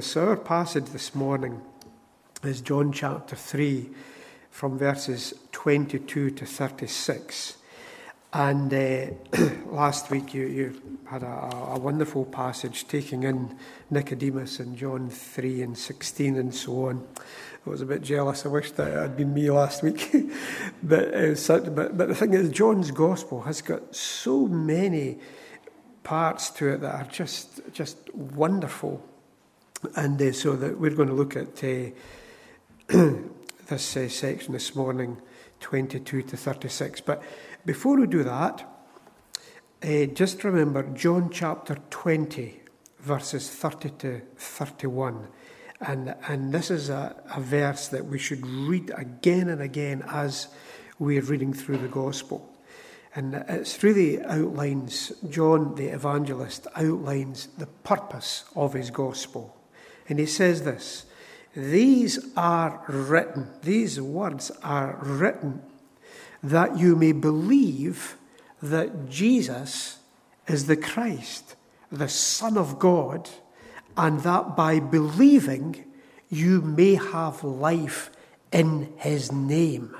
So, 0.00 0.28
our 0.28 0.36
passage 0.36 0.86
this 0.86 1.14
morning 1.14 1.60
is 2.42 2.62
John 2.62 2.90
chapter 2.90 3.36
3 3.36 3.90
from 4.50 4.78
verses 4.78 5.34
22 5.52 6.30
to 6.30 6.46
36. 6.46 7.58
And 8.32 8.72
uh, 8.72 9.06
last 9.66 10.10
week 10.10 10.32
you, 10.32 10.46
you 10.46 10.82
had 11.04 11.22
a, 11.22 11.50
a, 11.72 11.78
wonderful 11.78 12.24
passage 12.24 12.88
taking 12.88 13.24
in 13.24 13.58
Nicodemus 13.90 14.58
in 14.58 14.74
John 14.74 15.10
3 15.10 15.60
and 15.60 15.76
16 15.76 16.36
and 16.36 16.54
so 16.54 16.86
on. 16.86 17.06
I 17.66 17.70
was 17.70 17.82
a 17.82 17.86
bit 17.86 18.00
jealous. 18.00 18.46
I 18.46 18.48
wish 18.48 18.70
that 18.72 18.88
it 18.88 18.96
had 18.96 19.18
been 19.18 19.34
me 19.34 19.50
last 19.50 19.82
week. 19.82 20.10
but, 20.82 21.14
uh, 21.14 21.60
but, 21.70 21.98
but 21.98 22.08
the 22.08 22.14
thing 22.14 22.32
is, 22.32 22.48
John's 22.48 22.90
gospel 22.90 23.42
has 23.42 23.60
got 23.60 23.94
so 23.94 24.46
many 24.46 25.18
parts 26.04 26.48
to 26.52 26.68
it 26.68 26.80
that 26.80 26.94
are 26.94 27.08
just, 27.10 27.60
just 27.74 28.14
wonderful. 28.14 29.04
And 29.96 30.20
uh, 30.20 30.32
so 30.32 30.56
that 30.56 30.78
we're 30.78 30.94
going 30.94 31.08
to 31.08 31.14
look 31.14 31.36
at 31.36 31.64
uh, 31.64 31.90
this 33.68 33.96
uh, 33.96 34.08
section 34.08 34.52
this 34.52 34.74
morning, 34.76 35.20
22 35.60 36.22
to 36.22 36.36
36. 36.36 37.00
But 37.00 37.22
before 37.64 37.98
we 37.98 38.06
do 38.06 38.22
that, 38.24 38.66
uh, 39.82 40.04
just 40.06 40.44
remember 40.44 40.82
John 40.94 41.30
chapter 41.30 41.78
20, 41.88 42.60
verses 42.98 43.48
30 43.48 43.90
to 43.98 44.20
31. 44.36 45.28
And, 45.80 46.14
and 46.28 46.52
this 46.52 46.70
is 46.70 46.90
a, 46.90 47.16
a 47.34 47.40
verse 47.40 47.88
that 47.88 48.04
we 48.04 48.18
should 48.18 48.46
read 48.46 48.92
again 48.94 49.48
and 49.48 49.62
again 49.62 50.04
as 50.08 50.48
we're 50.98 51.22
reading 51.22 51.54
through 51.54 51.78
the 51.78 51.88
gospel. 51.88 52.46
And 53.14 53.34
it's 53.48 53.82
really 53.82 54.22
outlines, 54.22 55.10
John 55.30 55.74
the 55.74 55.88
evangelist 55.88 56.66
outlines 56.76 57.48
the 57.56 57.66
purpose 57.66 58.44
of 58.54 58.74
his 58.74 58.90
gospel. 58.90 59.56
And 60.10 60.18
he 60.18 60.26
says 60.26 60.64
this 60.64 61.06
These 61.54 62.18
are 62.36 62.84
written, 62.88 63.48
these 63.62 64.00
words 64.00 64.50
are 64.62 64.98
written, 65.00 65.62
that 66.42 66.76
you 66.76 66.96
may 66.96 67.12
believe 67.12 68.16
that 68.60 69.08
Jesus 69.08 70.00
is 70.48 70.66
the 70.66 70.76
Christ, 70.76 71.54
the 71.90 72.08
Son 72.08 72.58
of 72.58 72.78
God, 72.78 73.30
and 73.96 74.20
that 74.20 74.56
by 74.56 74.80
believing 74.80 75.84
you 76.28 76.60
may 76.60 76.96
have 76.96 77.44
life 77.44 78.10
in 78.52 78.92
his 78.96 79.30
name. 79.30 79.94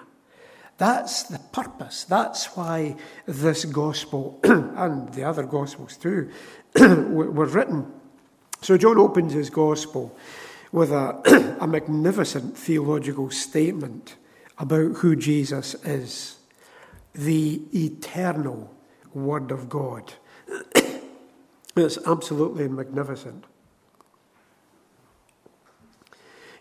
That's 0.76 1.24
the 1.24 1.38
purpose. 1.52 2.04
That's 2.04 2.46
why 2.56 2.96
this 3.26 3.64
gospel 3.64 4.40
and 4.44 5.12
the 5.12 5.24
other 5.24 5.44
gospels 5.44 5.96
too 5.96 6.30
were 6.74 7.46
written. 7.46 7.99
So 8.60 8.76
John 8.76 8.98
opens 8.98 9.32
his 9.32 9.50
gospel 9.50 10.16
with 10.72 10.92
a, 10.92 11.56
a 11.60 11.66
magnificent 11.66 12.56
theological 12.56 13.30
statement 13.30 14.16
about 14.58 14.96
who 14.98 15.16
Jesus 15.16 15.74
is 15.84 16.36
the 17.14 17.62
eternal 17.74 18.72
Word 19.12 19.50
of 19.50 19.68
God. 19.68 20.12
it's 21.76 21.98
absolutely 22.06 22.68
magnificent. 22.68 23.44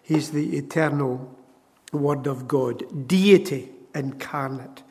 He's 0.02 0.31
the 0.31 0.58
eternal 0.58 1.36
Word 1.92 2.25
of 2.25 2.47
God, 2.47 3.08
deity 3.08 3.70
incarnate. 3.94 4.81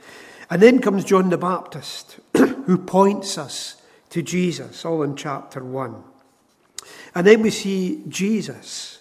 And 0.51 0.63
then 0.63 0.81
comes 0.81 1.05
John 1.05 1.31
the 1.31 1.39
Baptist, 1.39 2.21
who 2.37 2.79
points 2.79 3.37
us 3.37 3.83
to 4.11 4.23
Jesus, 4.23 4.85
all 4.85 5.03
in 5.03 5.17
chapter 5.17 5.65
1. 5.65 6.05
And 7.19 7.27
then 7.27 7.43
we 7.43 7.51
see 7.51 8.05
Jesus 8.07 9.01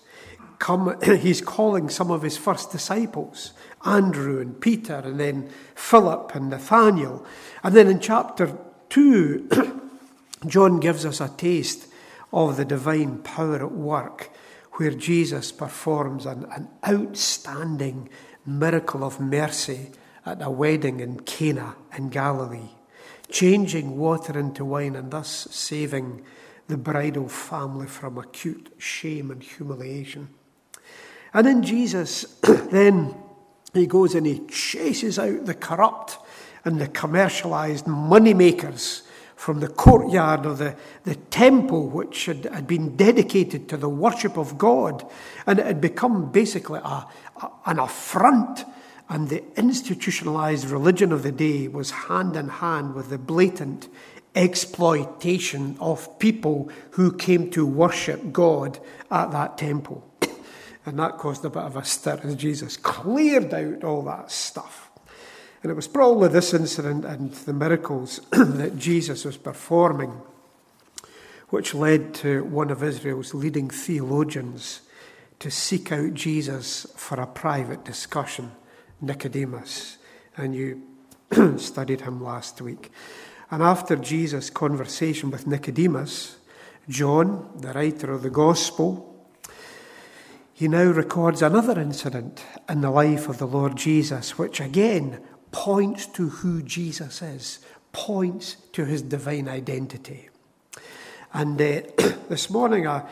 come, 0.57 0.99
he's 1.03 1.39
calling 1.39 1.87
some 1.87 2.09
of 2.09 2.23
his 2.23 2.35
first 2.35 2.71
disciples, 2.71 3.53
Andrew 3.85 4.41
and 4.41 4.59
Peter, 4.59 4.95
and 4.95 5.19
then 5.19 5.51
Philip 5.75 6.33
and 6.33 6.49
Nathaniel. 6.49 7.23
And 7.63 7.75
then 7.75 7.85
in 7.87 7.99
chapter 7.99 8.57
2, 8.89 9.91
John 10.47 10.79
gives 10.79 11.05
us 11.05 11.21
a 11.21 11.29
taste 11.29 11.89
of 12.33 12.57
the 12.57 12.65
divine 12.65 13.19
power 13.19 13.57
at 13.57 13.71
work, 13.71 14.31
where 14.77 14.89
Jesus 14.89 15.51
performs 15.51 16.25
an, 16.25 16.47
an 16.55 16.69
outstanding 16.89 18.09
miracle 18.47 19.03
of 19.03 19.19
mercy 19.19 19.91
at 20.25 20.41
a 20.41 20.49
wedding 20.49 21.01
in 21.01 21.19
Cana 21.19 21.75
in 21.95 22.09
Galilee, 22.09 22.71
changing 23.29 23.95
water 23.95 24.39
into 24.39 24.65
wine 24.65 24.95
and 24.95 25.11
thus 25.11 25.47
saving 25.51 26.25
the 26.67 26.77
bridal 26.77 27.27
family 27.27 27.87
from 27.87 28.17
acute 28.17 28.73
shame 28.77 29.31
and 29.31 29.41
humiliation. 29.41 30.29
And 31.33 31.45
then 31.45 31.63
Jesus, 31.63 32.23
then 32.71 33.15
he 33.73 33.87
goes 33.87 34.15
and 34.15 34.25
he 34.25 34.39
chases 34.47 35.19
out 35.19 35.45
the 35.45 35.53
corrupt 35.53 36.17
and 36.65 36.79
the 36.79 36.87
commercialized 36.87 37.85
moneymakers 37.85 39.03
from 39.35 39.59
the 39.59 39.67
courtyard 39.67 40.45
of 40.45 40.57
the, 40.57 40.75
the 41.03 41.15
temple, 41.15 41.87
which 41.87 42.25
had, 42.25 42.45
had 42.45 42.67
been 42.67 42.97
dedicated 42.97 43.69
to 43.69 43.77
the 43.77 43.87
worship 43.87 44.35
of 44.35 44.57
God. 44.57 45.05
And 45.45 45.59
it 45.59 45.65
had 45.65 45.79
become 45.79 46.31
basically 46.31 46.79
a, 46.79 47.05
a, 47.41 47.51
an 47.67 47.79
affront. 47.79 48.65
And 49.09 49.29
the 49.29 49.43
institutionalized 49.55 50.65
religion 50.69 51.11
of 51.13 51.23
the 51.23 51.31
day 51.31 51.67
was 51.67 51.91
hand 51.91 52.35
in 52.35 52.49
hand 52.49 52.95
with 52.95 53.09
the 53.09 53.19
blatant 53.19 53.87
exploitation 54.35 55.77
of 55.79 56.19
people 56.19 56.69
who 56.91 57.11
came 57.11 57.49
to 57.51 57.65
worship 57.65 58.31
God 58.31 58.79
at 59.09 59.31
that 59.31 59.57
temple. 59.57 60.03
And 60.85 60.99
that 60.99 61.17
caused 61.17 61.43
a 61.43 61.49
bit 61.49 61.63
of 61.63 61.75
a 61.75 61.83
stir 61.83 62.19
as 62.23 62.35
Jesus 62.35 62.77
cleared 62.77 63.53
out 63.53 63.83
all 63.83 64.03
that 64.03 64.31
stuff. 64.31 64.89
And 65.61 65.71
it 65.71 65.75
was 65.75 65.87
probably 65.87 66.29
this 66.29 66.53
incident 66.53 67.03
and 67.03 67.33
the 67.33 67.53
miracles 67.53 68.21
that 68.31 68.77
Jesus 68.77 69.25
was 69.25 69.37
performing 69.37 70.21
which 71.49 71.73
led 71.73 72.13
to 72.13 72.43
one 72.43 72.69
of 72.69 72.83
Israel's 72.83 73.33
leading 73.33 73.69
theologians 73.69 74.81
to 75.39 75.51
seek 75.51 75.91
out 75.91 76.13
Jesus 76.13 76.85
for 76.95 77.19
a 77.21 77.27
private 77.27 77.85
discussion, 77.85 78.51
Nicodemus. 78.99 79.97
And 80.35 80.53
you 80.53 80.81
studied 81.57 82.01
him 82.01 82.21
last 82.23 82.61
week. 82.61 82.91
And 83.49 83.63
after 83.63 83.95
Jesus' 83.95 84.49
conversation 84.49 85.31
with 85.31 85.47
Nicodemus, 85.47 86.37
John, 86.89 87.49
the 87.57 87.73
writer 87.73 88.11
of 88.11 88.23
the 88.23 88.29
Gospel, 88.29 89.15
he 90.53 90.67
now 90.67 90.85
records 90.85 91.41
another 91.41 91.79
incident 91.79 92.43
in 92.67 92.81
the 92.81 92.89
life 92.89 93.29
of 93.29 93.37
the 93.37 93.47
Lord 93.47 93.75
Jesus, 93.75 94.37
which 94.37 94.59
again 94.59 95.21
points 95.51 96.07
to 96.07 96.29
who 96.29 96.61
Jesus 96.61 97.21
is, 97.21 97.59
points 97.91 98.55
to 98.73 98.83
his 98.85 99.01
divine 99.01 99.47
identity. 99.47 100.29
And 101.33 101.61
uh, 101.61 101.81
this 102.29 102.49
morning, 102.49 102.87
I, 102.87 103.03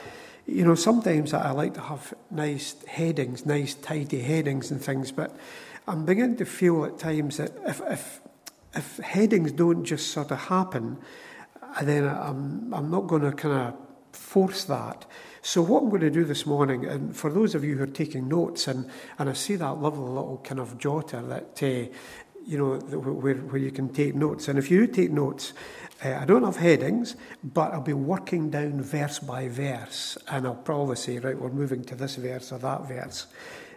you 0.47 0.65
know, 0.65 0.75
sometimes 0.75 1.33
I 1.33 1.51
like 1.51 1.75
to 1.75 1.81
have 1.81 2.13
nice 2.31 2.75
headings, 2.85 3.45
nice 3.45 3.73
tidy 3.73 4.21
headings 4.21 4.71
and 4.71 4.81
things, 4.81 5.11
but 5.11 5.35
I'm 5.87 6.05
beginning 6.05 6.37
to 6.37 6.45
feel 6.45 6.83
at 6.85 6.97
times 6.97 7.37
that 7.37 7.51
if, 7.67 7.81
if 7.81 8.21
if 8.75 8.97
headings 8.97 9.51
don't 9.51 9.83
just 9.83 10.11
sort 10.11 10.31
of 10.31 10.39
happen, 10.39 10.97
then 11.81 12.07
I'm, 12.07 12.73
I'm 12.73 12.89
not 12.89 13.07
going 13.07 13.21
to 13.23 13.31
kind 13.31 13.53
of 13.53 13.75
force 14.15 14.63
that. 14.65 15.05
So, 15.41 15.61
what 15.61 15.83
I'm 15.83 15.89
going 15.89 16.01
to 16.01 16.09
do 16.09 16.23
this 16.23 16.45
morning, 16.45 16.85
and 16.85 17.15
for 17.15 17.31
those 17.31 17.53
of 17.53 17.63
you 17.63 17.77
who 17.77 17.83
are 17.83 17.87
taking 17.87 18.27
notes, 18.27 18.67
and, 18.67 18.89
and 19.19 19.29
I 19.29 19.33
see 19.33 19.55
that 19.57 19.73
lovely 19.73 20.09
little 20.09 20.41
kind 20.43 20.59
of 20.59 20.77
jotter 20.77 21.27
that, 21.29 21.61
uh, 21.61 21.93
you 22.45 22.57
know, 22.57 22.75
where, 22.97 23.35
where 23.35 23.61
you 23.61 23.71
can 23.71 23.89
take 23.89 24.15
notes. 24.15 24.47
And 24.47 24.57
if 24.57 24.71
you 24.71 24.87
take 24.87 25.11
notes, 25.11 25.53
uh, 26.03 26.13
I 26.13 26.25
don't 26.25 26.43
have 26.43 26.57
headings, 26.57 27.15
but 27.43 27.73
I'll 27.73 27.81
be 27.81 27.93
working 27.93 28.49
down 28.49 28.81
verse 28.81 29.19
by 29.19 29.47
verse, 29.47 30.17
and 30.29 30.47
I'll 30.47 30.55
probably 30.55 30.95
say, 30.95 31.19
right, 31.19 31.37
we're 31.37 31.49
moving 31.49 31.83
to 31.85 31.95
this 31.95 32.15
verse 32.15 32.51
or 32.51 32.59
that 32.59 32.87
verse 32.87 33.27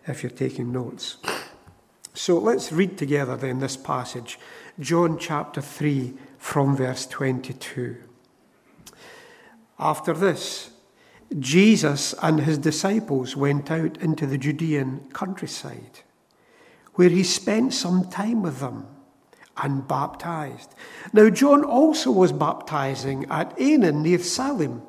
if 0.07 0.23
you're 0.23 0.31
taking 0.31 0.73
notes. 0.73 1.19
So 2.15 2.39
let's 2.39 2.73
read 2.73 2.99
together 2.99 3.37
then 3.37 3.61
this 3.61 3.77
passage 3.77 4.39
John 4.81 5.19
chapter 5.19 5.61
3 5.61 6.15
from 6.39 6.77
verse 6.77 7.05
22. 7.07 7.97
After 9.77 10.13
this, 10.13 10.71
Jesus 11.37 12.15
and 12.23 12.41
his 12.41 12.59
disciples 12.59 13.37
went 13.37 13.73
out 13.73 13.97
into 13.99 14.25
the 14.25 14.39
Judean 14.39 15.09
countryside, 15.13 16.01
where 16.95 17.09
he 17.09 17.25
spent 17.25 17.75
some 17.75 18.09
time 18.09 18.41
with 18.43 18.61
them 18.61 18.87
and 19.57 19.89
baptized. 19.89 20.75
Now, 21.13 21.29
John 21.29 21.65
also 21.65 22.13
was 22.13 22.31
baptizing 22.31 23.27
at 23.31 23.59
Aenon 23.59 24.03
near 24.03 24.21
Salim, 24.21 24.83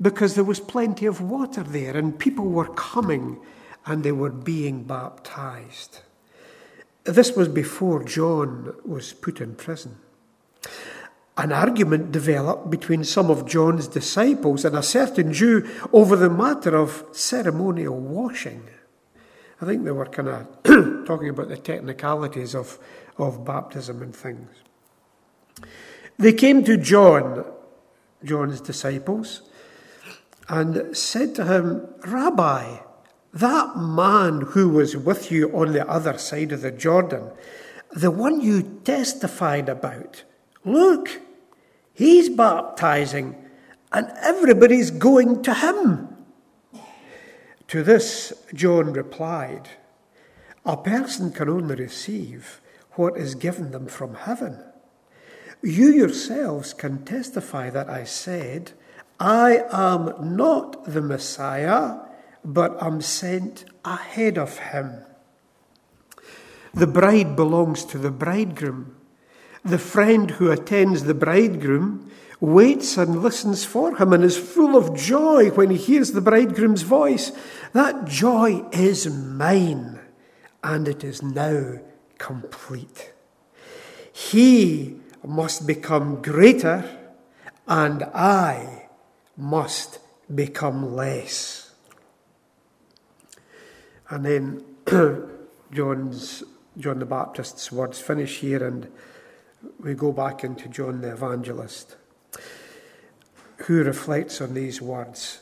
because 0.00 0.36
there 0.36 0.44
was 0.44 0.60
plenty 0.60 1.06
of 1.06 1.20
water 1.20 1.64
there, 1.64 1.96
and 1.96 2.16
people 2.16 2.46
were 2.46 2.72
coming 2.74 3.40
and 3.84 4.04
they 4.04 4.12
were 4.12 4.30
being 4.30 4.84
baptized. 4.84 6.00
This 7.04 7.36
was 7.36 7.48
before 7.48 8.02
John 8.04 8.74
was 8.84 9.12
put 9.12 9.40
in 9.40 9.54
prison. 9.54 9.98
an 11.36 11.50
argument 11.50 12.12
developed 12.12 12.70
between 12.70 13.02
some 13.02 13.30
of 13.30 13.46
John's 13.46 13.88
disciples 13.88 14.64
and 14.64 14.76
a 14.76 14.82
certain 14.82 15.32
Jew 15.32 15.68
over 15.92 16.14
the 16.14 16.30
matter 16.30 16.76
of 16.76 17.04
ceremonial 17.10 17.98
washing. 17.98 18.62
I 19.60 19.66
think 19.66 19.84
they 19.84 19.90
were 19.90 20.06
kind 20.06 20.28
of 20.28 20.46
talking 21.06 21.28
about 21.28 21.48
the 21.48 21.56
technicalities 21.56 22.54
of, 22.54 22.78
of 23.18 23.44
baptism 23.44 24.02
and 24.02 24.14
things. 24.14 24.50
They 26.18 26.32
came 26.32 26.62
to 26.64 26.76
John, 26.76 27.44
John's 28.22 28.60
disciples, 28.60 29.42
and 30.48 30.96
said 30.96 31.34
to 31.36 31.44
him, 31.46 31.88
Rabbi, 32.06 32.78
that 33.34 33.76
man 33.76 34.42
who 34.42 34.68
was 34.68 34.96
with 34.96 35.32
you 35.32 35.50
on 35.56 35.72
the 35.72 35.86
other 35.88 36.16
side 36.18 36.52
of 36.52 36.62
the 36.62 36.70
Jordan, 36.70 37.30
the 37.90 38.10
one 38.10 38.40
you 38.40 38.62
testified 38.84 39.68
about, 39.68 40.22
look, 40.64 41.20
he's 41.92 42.28
baptizing 42.28 43.36
and 43.92 44.10
everybody's 44.22 44.92
going 44.92 45.42
to 45.42 45.52
him. 45.52 46.16
To 47.68 47.82
this, 47.82 48.32
John 48.54 48.92
replied, 48.92 49.68
A 50.64 50.76
person 50.76 51.32
can 51.32 51.48
only 51.48 51.74
receive 51.74 52.60
what 52.92 53.16
is 53.16 53.34
given 53.34 53.72
them 53.72 53.86
from 53.86 54.14
heaven. 54.14 54.62
You 55.60 55.88
yourselves 55.88 56.72
can 56.72 57.04
testify 57.04 57.70
that 57.70 57.88
I 57.88 58.04
said, 58.04 58.72
I 59.18 59.64
am 59.72 60.36
not 60.36 60.84
the 60.84 61.02
Messiah 61.02 61.96
but 62.44 62.76
I'm 62.82 63.00
sent 63.00 63.64
ahead 63.84 64.38
of 64.38 64.58
him. 64.58 65.02
The 66.74 66.86
bride 66.86 67.36
belongs 67.36 67.84
to 67.86 67.98
the 67.98 68.10
bridegroom. 68.10 68.96
The 69.64 69.78
friend 69.78 70.32
who 70.32 70.50
attends 70.50 71.04
the 71.04 71.14
bridegroom 71.14 72.10
waits 72.40 72.98
and 72.98 73.22
listens 73.22 73.64
for 73.64 73.96
him 73.96 74.12
and 74.12 74.22
is 74.22 74.36
full 74.36 74.76
of 74.76 74.94
joy 74.94 75.50
when 75.50 75.70
he 75.70 75.76
hears 75.76 76.12
the 76.12 76.20
bridegroom's 76.20 76.82
voice. 76.82 77.32
That 77.72 78.04
joy 78.04 78.64
is 78.72 79.06
mine, 79.06 80.00
and 80.62 80.86
it 80.86 81.02
is 81.02 81.22
now 81.22 81.78
complete. 82.18 83.12
He 84.12 85.00
must 85.24 85.66
become 85.66 86.20
greater, 86.20 86.84
and 87.66 88.02
I 88.14 88.88
must 89.36 89.98
become 90.32 90.94
less. 90.94 91.63
And 94.14 94.24
then 94.24 94.64
John's, 95.72 96.44
John 96.78 97.00
the 97.00 97.04
Baptist's 97.04 97.72
words 97.72 98.00
finish 98.00 98.38
here, 98.38 98.64
and 98.64 98.88
we 99.80 99.94
go 99.94 100.12
back 100.12 100.44
into 100.44 100.68
John 100.68 101.00
the 101.00 101.14
Evangelist, 101.14 101.96
who 103.66 103.82
reflects 103.82 104.40
on 104.40 104.54
these 104.54 104.80
words. 104.80 105.40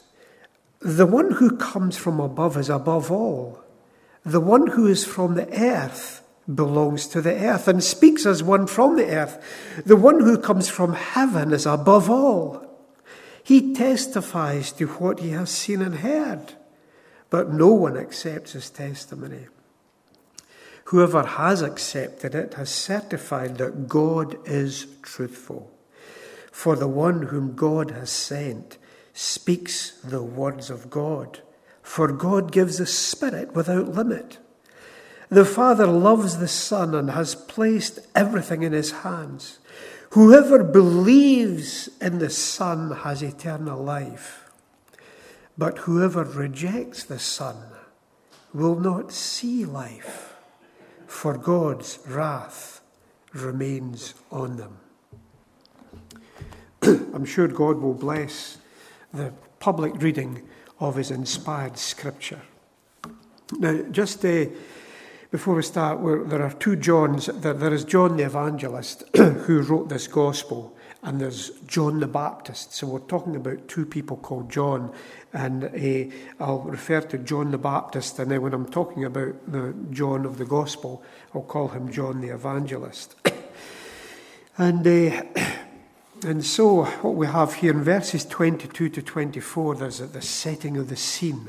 The 0.81 1.05
one 1.05 1.33
who 1.33 1.59
comes 1.59 1.99
from 1.99 2.19
above 2.19 2.57
is 2.57 2.71
above 2.71 3.13
all. 3.13 3.63
The 4.25 4.41
one 4.41 4.69
who 4.69 4.87
is 4.87 5.05
from 5.05 5.35
the 5.35 5.53
earth 5.53 6.27
belongs 6.53 7.07
to 7.09 7.21
the 7.21 7.35
earth 7.35 7.69
and 7.69 7.85
speaks 7.85 8.25
as 8.25 8.43
one 8.43 8.67
from 8.67 8.97
the 8.97 9.05
earth. 9.05 9.83
The 9.85 9.97
one 9.97 10.21
who 10.21 10.39
comes 10.39 10.71
from 10.71 10.95
heaven 10.95 11.53
is 11.53 11.67
above 11.67 12.09
all. 12.09 12.67
He 13.45 13.75
testifies 13.75 14.73
to 14.73 14.87
what 14.87 15.21
he 15.21 15.33
has 15.33 15.51
seen 15.51 15.83
and 15.83 15.97
heard 15.97 16.55
but 17.33 17.51
no 17.51 17.69
one 17.69 17.97
accepts 17.97 18.53
his 18.53 18.69
testimony. 18.69 19.47
Whoever 20.85 21.23
has 21.23 21.63
accepted 21.63 22.35
it 22.35 22.53
has 22.55 22.69
certified 22.69 23.57
that 23.57 23.89
God 23.89 24.37
is 24.47 24.87
truthful. 25.01 25.73
For 26.51 26.77
the 26.77 26.87
one 26.87 27.23
whom 27.23 27.55
God 27.55 27.93
has 27.93 28.11
sent 28.11 28.77
speaks 29.15 29.93
the 30.05 30.23
words 30.23 30.69
of 30.69 30.91
God. 30.91 31.41
For 31.81 32.13
God 32.13 32.53
gives 32.53 32.77
the 32.77 32.85
Spirit 32.85 33.55
without 33.55 33.89
limit. 33.89 34.37
The 35.31 35.47
Father 35.47 35.87
loves 35.87 36.37
the 36.37 36.49
Son 36.49 36.95
and 36.95 37.13
has 37.13 37.35
placed 37.35 37.99
everything 38.15 38.63
in 38.63 38.75
his 38.75 38.91
hands. 38.91 39.59
Whoever 40.11 40.63
believes 40.63 41.89
in 41.99 42.19
the 42.19 42.29
Son 42.29 42.91
has 42.91 43.23
eternal 43.23 43.83
life. 43.83 44.42
But 45.57 45.79
whoever 45.79 46.25
rejects 46.25 47.05
the 47.05 47.19
Son 47.19 47.57
will 48.55 48.79
not 48.79 49.13
see 49.13 49.65
life, 49.65 50.35
for 51.07 51.37
God's 51.37 51.99
wrath 52.07 52.81
remains 53.33 54.15
on 54.31 54.57
them. 54.57 54.79
I'm 56.83 57.25
sure 57.25 57.49
God 57.49 57.79
will 57.79 57.95
bless 57.95 58.59
the 59.13 59.33
public 59.61 60.01
reading 60.03 60.43
of 60.81 60.97
His 60.97 61.11
inspired 61.11 61.79
scripture. 61.79 62.41
Now, 63.59 63.83
just 63.91 64.25
uh, 64.25 64.47
before 65.31 65.55
we 65.55 65.63
start, 65.63 66.01
there 66.29 66.43
are 66.43 66.53
two 66.53 66.77
Johns. 66.77 67.27
There 67.27 67.73
is 67.73 67.85
John 67.85 68.17
the 68.17 68.25
Evangelist 68.25 69.05
who 69.17 69.61
wrote 69.63 69.89
this 69.89 70.07
gospel, 70.07 70.77
and 71.03 71.21
there's 71.21 71.51
John 71.67 71.99
the 72.01 72.07
Baptist. 72.07 72.75
So 72.75 72.87
we're 72.87 73.01
talking 73.01 73.35
about 73.35 73.67
two 73.67 73.85
people 73.85 74.17
called 74.19 74.51
John, 74.51 74.93
and 75.33 75.65
uh, 75.65 76.15
I'll 76.39 76.61
refer 76.61 77.01
to 77.01 77.19
John 77.19 77.51
the 77.51 77.59
Baptist, 77.59 78.19
and 78.19 78.31
then 78.31 78.43
when 78.43 78.55
I'm 78.55 78.71
talking 78.71 79.05
about 79.05 79.51
the 79.51 79.75
John 79.91 80.25
of 80.25 80.39
the 80.39 80.45
Gospel, 80.45 81.03
I'll 81.35 81.43
call 81.43 81.69
him 81.69 81.91
John 81.91 82.21
the 82.21 82.29
Evangelist. 82.29 83.17
and 84.59 84.87
uh, 84.87 85.23
and 86.25 86.45
so 86.45 86.85
what 86.85 87.15
we 87.15 87.27
have 87.27 87.55
here 87.55 87.73
in 87.73 87.83
verses 87.83 88.25
22 88.25 88.89
to 88.91 89.03
24, 89.03 89.75
there's 89.75 89.99
the 89.99 90.23
setting 90.23 90.77
of 90.77 90.89
the 90.89 90.97
scene. 90.97 91.49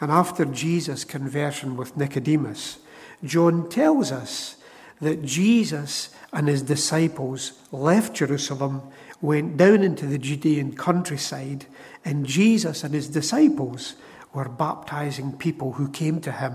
And 0.00 0.10
after 0.10 0.44
Jesus' 0.44 1.04
conversion 1.04 1.76
with 1.76 1.96
Nicodemus, 1.96 2.78
John 3.22 3.68
tells 3.68 4.10
us 4.10 4.56
that 5.02 5.22
Jesus 5.22 6.10
and 6.32 6.48
his 6.48 6.62
disciples 6.62 7.52
left 7.72 8.14
Jerusalem, 8.14 8.82
went 9.20 9.56
down 9.56 9.82
into 9.82 10.06
the 10.06 10.16
Judean 10.16 10.74
countryside, 10.74 11.66
and 12.04 12.24
Jesus 12.24 12.84
and 12.84 12.94
his 12.94 13.08
disciples 13.08 13.96
were 14.32 14.48
baptizing 14.48 15.36
people 15.36 15.72
who 15.72 15.88
came 15.88 16.20
to 16.20 16.32
him. 16.32 16.54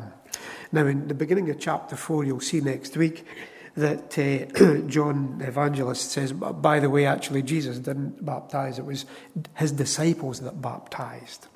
Now, 0.71 0.87
in 0.87 1.07
the 1.09 1.13
beginning 1.13 1.49
of 1.49 1.59
chapter 1.59 1.95
4, 1.95 2.23
you'll 2.23 2.39
see 2.39 2.61
next 2.61 2.97
week 2.97 3.25
that 3.75 4.17
uh, 4.17 4.81
John 4.87 5.37
the 5.37 5.47
Evangelist 5.47 6.11
says, 6.11 6.31
by 6.33 6.79
the 6.79 6.89
way, 6.89 7.05
actually, 7.05 7.43
Jesus 7.43 7.77
didn't 7.79 8.25
baptize, 8.25 8.79
it 8.79 8.85
was 8.85 9.05
his 9.55 9.73
disciples 9.73 10.39
that 10.39 10.61
baptized. 10.61 11.47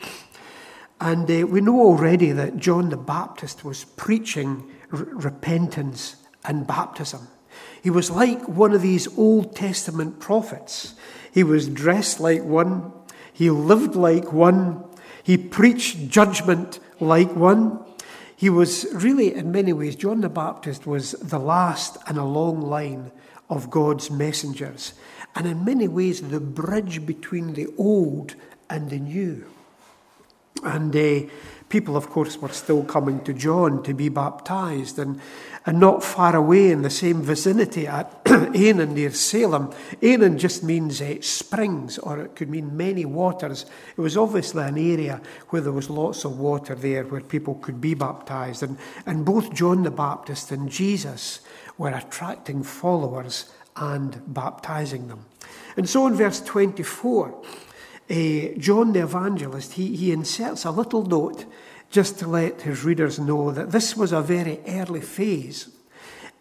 And 1.00 1.30
uh, 1.32 1.48
we 1.48 1.62
know 1.62 1.80
already 1.80 2.32
that 2.32 2.58
John 2.58 2.90
the 2.90 2.98
Baptist 2.98 3.66
was 3.66 3.86
preaching 3.86 4.70
r- 4.92 5.00
repentance 5.00 6.18
and 6.46 6.68
baptism. 6.68 7.28
He 7.82 7.90
was 7.90 8.12
like 8.12 8.48
one 8.48 8.74
of 8.74 8.82
these 8.82 9.08
Old 9.18 9.56
Testament 9.56 10.20
prophets. 10.20 10.94
He 11.32 11.44
was 11.44 11.68
dressed 11.68 12.20
like 12.20 12.44
one, 12.44 12.92
he 13.34 13.50
lived 13.50 13.96
like 13.96 14.32
one, 14.32 14.84
he 15.24 15.38
preached 15.38 16.10
judgment 16.10 16.80
like 17.00 17.36
one. 17.36 17.80
He 18.36 18.50
was 18.50 18.88
really, 18.94 19.34
in 19.34 19.52
many 19.52 19.72
ways, 19.72 19.96
John 19.96 20.22
the 20.22 20.30
Baptist 20.30 20.88
was 20.88 21.12
the 21.12 21.40
last 21.40 21.98
in 22.10 22.18
a 22.18 22.26
long 22.26 22.62
line 22.62 23.12
of 23.50 23.70
God's 23.70 24.10
messengers, 24.10 24.94
and 25.36 25.46
in 25.48 25.64
many 25.64 25.88
ways, 25.88 26.22
the 26.22 26.40
bridge 26.40 27.06
between 27.06 27.54
the 27.54 27.68
old 27.78 28.36
and 28.70 28.90
the 28.90 29.00
new. 29.00 29.46
And 30.64 30.96
uh, 30.96 31.30
people, 31.70 31.96
of 31.96 32.10
course, 32.10 32.38
were 32.38 32.50
still 32.50 32.84
coming 32.84 33.24
to 33.24 33.34
John 33.34 33.84
to 33.84 33.94
be 33.94 34.10
baptized. 34.10 35.00
And, 35.00 35.20
and 35.66 35.80
not 35.80 36.04
far 36.04 36.36
away 36.36 36.72
in 36.72 36.82
the 36.82 36.90
same 36.90 37.22
vicinity 37.22 37.86
at 37.88 38.24
Aenon 38.26 38.94
near 38.94 39.12
Salim, 39.12 39.72
Aenon 40.02 40.38
just 40.38 40.64
means 40.64 41.02
uh, 41.02 41.22
springs, 41.22 42.00
or 42.00 42.20
it 42.20 42.36
could 42.36 42.50
mean 42.50 42.76
many 42.76 43.06
waters. 43.06 43.66
It 43.96 44.02
was 44.02 44.18
obviously 44.18 44.64
an 44.64 44.78
area 44.78 45.22
where 45.50 45.62
there 45.62 45.72
was 45.72 45.90
lots 45.90 46.26
of 46.26 46.40
water 46.40 46.74
there 46.74 47.04
where 47.04 47.22
people 47.22 47.56
could 47.56 47.80
be 47.80 47.94
baptized. 47.94 48.64
And, 48.64 48.78
and 49.06 49.24
both 49.24 49.54
John 49.54 49.84
the 49.84 49.92
Baptist 49.92 50.52
and 50.52 50.70
Jesus 50.70 51.42
were 51.78 51.92
attracting 51.92 52.64
followers 52.64 53.52
and 53.76 54.22
baptizing 54.34 55.08
them. 55.08 55.26
And 55.78 55.88
so 55.88 56.08
in 56.08 56.16
verse 56.16 56.42
24, 56.42 57.44
uh, 58.10 58.14
John 58.58 58.94
the 58.94 59.04
Evangelist, 59.04 59.74
he, 59.74 59.96
he 59.96 60.12
inserts 60.12 60.66
a 60.66 60.72
little 60.72 61.06
note 61.06 61.46
just 61.92 62.18
to 62.20 62.28
let 62.28 62.62
his 62.62 62.84
readers 62.84 63.20
know 63.20 63.52
that 63.52 63.72
this 63.72 63.96
was 63.96 64.12
a 64.12 64.22
very 64.22 64.60
early 64.68 65.02
phase 65.02 65.70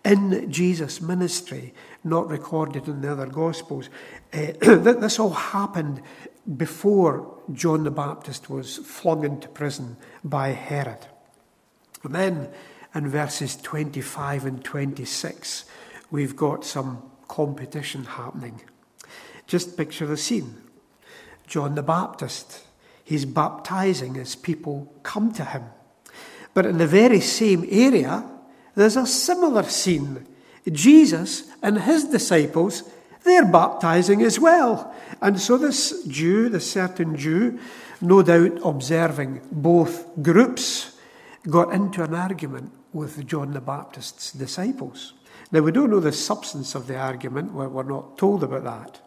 in 0.04 0.50
Jesus' 0.50 1.00
ministry, 1.00 1.74
not 2.04 2.28
recorded 2.28 2.88
in 2.88 3.02
the 3.02 3.12
other 3.12 3.26
Gospels. 3.26 3.90
Uh, 4.32 4.52
this 4.76 5.18
all 5.18 5.30
happened 5.30 6.00
before 6.56 7.36
John 7.52 7.82
the 7.82 7.90
Baptist 7.90 8.48
was 8.48 8.76
flung 8.76 9.24
into 9.24 9.48
prison 9.48 9.96
by 10.22 10.50
Herod. 10.50 11.04
And 12.04 12.14
then 12.14 12.48
in 12.94 13.08
verses 13.08 13.56
25 13.56 14.46
and 14.46 14.64
26, 14.64 15.64
we've 16.12 16.36
got 16.36 16.64
some 16.64 17.02
competition 17.26 18.04
happening. 18.04 18.60
Just 19.48 19.76
picture 19.76 20.06
the 20.06 20.16
scene 20.16 20.58
John 21.48 21.74
the 21.74 21.82
Baptist. 21.82 22.62
He's 23.10 23.24
baptizing 23.24 24.16
as 24.18 24.36
people 24.36 24.86
come 25.02 25.32
to 25.32 25.44
him. 25.44 25.64
But 26.54 26.64
in 26.64 26.78
the 26.78 26.86
very 26.86 27.18
same 27.18 27.66
area, 27.68 28.24
there's 28.76 28.96
a 28.96 29.04
similar 29.04 29.64
scene. 29.64 30.28
Jesus 30.70 31.50
and 31.60 31.80
his 31.80 32.04
disciples, 32.04 32.84
they're 33.24 33.50
baptizing 33.50 34.22
as 34.22 34.38
well. 34.38 34.94
And 35.20 35.40
so 35.40 35.58
this 35.58 36.04
Jew, 36.06 36.48
this 36.50 36.70
certain 36.70 37.16
Jew, 37.16 37.58
no 38.00 38.22
doubt 38.22 38.60
observing 38.62 39.40
both 39.50 40.22
groups, 40.22 40.96
got 41.48 41.74
into 41.74 42.04
an 42.04 42.14
argument 42.14 42.70
with 42.92 43.26
John 43.26 43.54
the 43.54 43.60
Baptist's 43.60 44.30
disciples. 44.30 45.14
Now, 45.50 45.62
we 45.62 45.72
don't 45.72 45.90
know 45.90 45.98
the 45.98 46.12
substance 46.12 46.76
of 46.76 46.86
the 46.86 46.96
argument, 46.96 47.54
we're 47.54 47.82
not 47.82 48.16
told 48.18 48.44
about 48.44 48.62
that. 48.62 49.00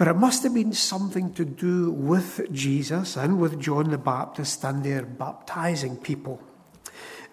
But 0.00 0.08
it 0.08 0.16
must 0.16 0.44
have 0.44 0.54
been 0.54 0.72
something 0.72 1.34
to 1.34 1.44
do 1.44 1.90
with 1.90 2.50
Jesus 2.50 3.18
and 3.18 3.38
with 3.38 3.60
John 3.60 3.90
the 3.90 3.98
Baptist 3.98 4.64
and 4.64 4.82
their 4.82 5.02
baptizing 5.02 5.98
people. 5.98 6.40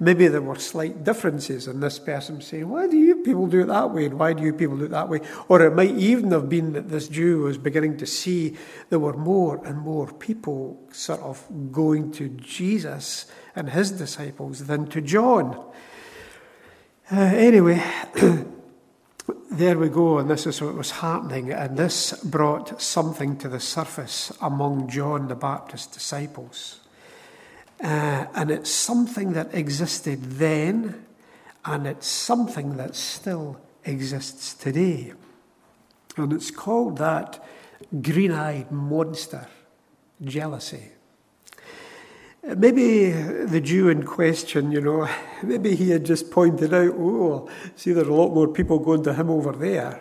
Maybe 0.01 0.27
there 0.27 0.41
were 0.41 0.59
slight 0.59 1.05
differences 1.05 1.69
in 1.69 1.79
this 1.79 1.97
person 1.97 2.41
saying, 2.41 2.67
Why 2.67 2.87
do 2.87 2.97
you 2.97 3.23
people 3.23 3.47
do 3.47 3.61
it 3.61 3.67
that 3.67 3.91
way? 3.91 4.07
And 4.07 4.19
why 4.19 4.33
do 4.33 4.43
you 4.43 4.51
people 4.51 4.75
do 4.75 4.83
it 4.83 4.91
that 4.91 5.07
way? 5.07 5.21
Or 5.47 5.61
it 5.61 5.75
might 5.75 5.95
even 5.95 6.29
have 6.31 6.49
been 6.49 6.73
that 6.73 6.89
this 6.89 7.07
Jew 7.07 7.43
was 7.43 7.57
beginning 7.57 7.95
to 7.99 8.05
see 8.05 8.57
there 8.89 8.99
were 8.99 9.15
more 9.15 9.65
and 9.65 9.77
more 9.77 10.11
people 10.11 10.77
sort 10.91 11.21
of 11.21 11.47
going 11.71 12.11
to 12.11 12.27
Jesus 12.27 13.27
and 13.55 13.69
his 13.69 13.91
disciples 13.91 14.65
than 14.67 14.87
to 14.87 14.99
John. 14.99 15.55
Uh, 17.09 17.15
anyway, 17.15 17.81
there 19.51 19.77
we 19.77 19.89
go, 19.89 20.19
and 20.19 20.29
this 20.29 20.45
is 20.45 20.61
what 20.61 20.75
was 20.75 20.91
happening, 20.91 21.51
and 21.51 21.77
this 21.77 22.13
brought 22.23 22.81
something 22.81 23.37
to 23.37 23.49
the 23.49 23.59
surface 23.59 24.31
among 24.41 24.89
John 24.89 25.27
the 25.27 25.35
Baptist's 25.35 25.93
disciples. 25.95 26.79
Uh, 27.81 28.25
and 28.33 28.51
it's 28.51 28.69
something 28.69 29.33
that 29.33 29.53
existed 29.53 30.21
then, 30.23 31.05
and 31.65 31.87
it's 31.87 32.07
something 32.07 32.77
that 32.77 32.95
still 32.95 33.59
exists 33.83 34.53
today. 34.53 35.13
And 36.17 36.33
it's 36.33 36.51
called 36.51 36.97
that 36.97 37.43
green 38.01 38.31
eyed 38.31 38.71
monster, 38.71 39.47
jealousy. 40.23 40.91
Maybe 42.55 43.11
the 43.11 43.59
Jew 43.59 43.89
in 43.89 44.03
question, 44.03 44.71
you 44.71 44.79
know, 44.79 45.09
maybe 45.43 45.75
he 45.75 45.89
had 45.89 46.05
just 46.05 46.31
pointed 46.31 46.73
out, 46.73 46.93
oh, 46.97 47.49
see, 47.75 47.91
there's 47.91 48.07
a 48.07 48.13
lot 48.13 48.33
more 48.33 48.47
people 48.47 48.79
going 48.79 49.03
to 49.03 49.13
him 49.13 49.29
over 49.29 49.51
there. 49.51 49.99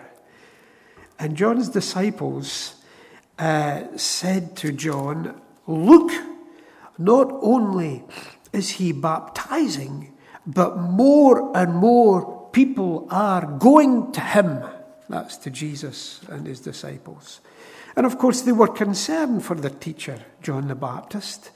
And 1.18 1.36
John's 1.36 1.68
disciples 1.68 2.76
uh, 3.38 3.84
said 3.96 4.56
to 4.58 4.72
John, 4.72 5.40
Look, 5.66 6.12
not 6.98 7.30
only 7.42 8.04
is 8.52 8.70
he 8.70 8.92
baptizing, 8.92 10.12
but 10.46 10.76
more 10.78 11.56
and 11.56 11.74
more 11.74 12.48
people 12.52 13.08
are 13.10 13.44
going 13.44 14.12
to 14.12 14.20
him. 14.20 14.62
That's 15.08 15.36
to 15.38 15.50
Jesus 15.50 16.20
and 16.28 16.46
his 16.46 16.60
disciples. 16.60 17.40
And 17.96 18.06
of 18.06 18.18
course, 18.18 18.42
they 18.42 18.52
were 18.52 18.68
concerned 18.68 19.44
for 19.44 19.54
the 19.56 19.70
teacher, 19.70 20.24
John 20.42 20.68
the 20.68 20.74
Baptist. 20.74 21.50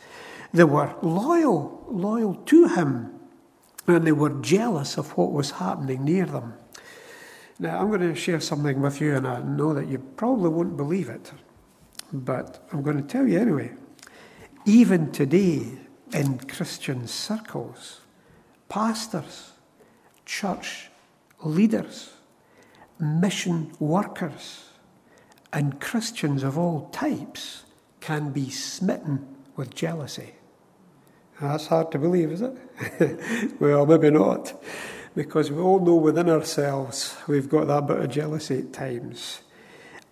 They 0.52 0.64
were 0.64 0.94
loyal, 1.02 1.84
loyal 1.88 2.34
to 2.34 2.68
him, 2.68 3.20
and 3.86 4.06
they 4.06 4.12
were 4.12 4.40
jealous 4.40 4.96
of 4.98 5.16
what 5.16 5.32
was 5.32 5.52
happening 5.52 6.04
near 6.04 6.26
them. 6.26 6.54
Now, 7.58 7.78
I'm 7.78 7.88
going 7.88 8.00
to 8.00 8.14
share 8.14 8.40
something 8.40 8.80
with 8.80 9.00
you, 9.00 9.14
and 9.16 9.26
I 9.26 9.42
know 9.42 9.74
that 9.74 9.86
you 9.86 9.98
probably 9.98 10.48
won't 10.48 10.76
believe 10.76 11.08
it, 11.08 11.30
but 12.12 12.66
I'm 12.72 12.82
going 12.82 12.96
to 12.96 13.06
tell 13.06 13.26
you 13.26 13.38
anyway. 13.38 13.72
Even 14.64 15.12
today, 15.12 15.66
in 16.12 16.38
Christian 16.38 17.06
circles, 17.06 18.00
pastors, 18.68 19.52
church 20.24 20.88
leaders, 21.42 22.10
mission 22.98 23.72
workers, 23.78 24.64
and 25.52 25.80
Christians 25.80 26.42
of 26.42 26.58
all 26.58 26.88
types 26.90 27.64
can 28.00 28.30
be 28.30 28.50
smitten 28.50 29.36
with 29.56 29.74
jealousy. 29.74 30.34
That's 31.40 31.68
hard 31.68 31.90
to 31.92 31.98
believe, 31.98 32.32
is 32.32 32.42
it? 32.42 33.56
well, 33.60 33.86
maybe 33.86 34.10
not, 34.10 34.62
because 35.14 35.50
we 35.50 35.60
all 35.60 35.80
know 35.80 35.94
within 35.94 36.28
ourselves 36.28 37.16
we've 37.26 37.48
got 37.48 37.66
that 37.68 37.86
bit 37.86 37.98
of 37.98 38.10
jealousy 38.10 38.58
at 38.58 38.72
times. 38.74 39.40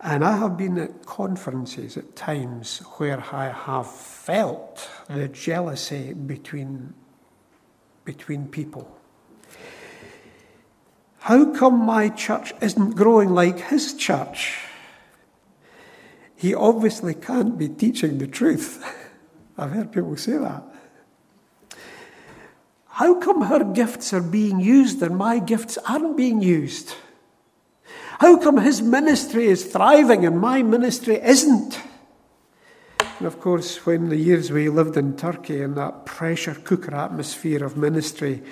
And 0.01 0.25
I 0.25 0.39
have 0.39 0.57
been 0.57 0.79
at 0.79 1.05
conferences 1.05 1.97
at 1.97 2.17
times 2.17 2.79
where 2.97 3.23
I 3.33 3.51
have 3.51 3.91
felt 3.91 4.89
the 5.09 5.29
jealousy 5.29 6.15
between, 6.15 6.95
between 8.05 8.49
people. 8.49 8.97
How 11.19 11.53
come 11.53 11.85
my 11.85 12.09
church 12.09 12.55
isn't 12.63 12.93
growing 12.93 13.31
like 13.31 13.59
his 13.59 13.93
church? 13.93 14.61
He 16.37 16.55
obviously 16.55 17.13
can't 17.13 17.59
be 17.59 17.69
teaching 17.69 18.17
the 18.17 18.29
truth. 18.29 18.83
I've 19.59 19.73
heard 19.73 19.93
people 19.93 20.17
say 20.17 20.39
that. 20.39 20.63
How 22.99 23.15
come 23.15 23.43
her 23.43 23.63
gifts 23.63 24.13
are 24.13 24.21
being 24.21 24.59
used 24.59 25.01
and 25.03 25.17
my 25.17 25.39
gifts 25.39 25.79
aren't 25.89 26.17
being 26.17 26.43
used? 26.43 26.97
How 28.19 28.39
come 28.39 28.57
his 28.57 28.83
ministry 28.83 29.47
is 29.47 29.67
thriving 29.67 30.27
and 30.27 30.41
my 30.41 30.65
ministry 30.65 31.21
isn't? 31.23 31.79
And 32.99 33.29
of 33.29 33.39
course, 33.41 33.87
when 33.87 34.09
the 34.09 34.17
years 34.17 34.51
we 34.51 34.69
lived 34.69 34.97
in 34.97 35.17
Turkey 35.17 35.63
in 35.63 35.77
that 35.77 36.07
pressure 36.07 36.57
cooker 36.57 36.93
atmosphere 36.93 37.65
of 37.65 37.77
ministry, 37.77 38.43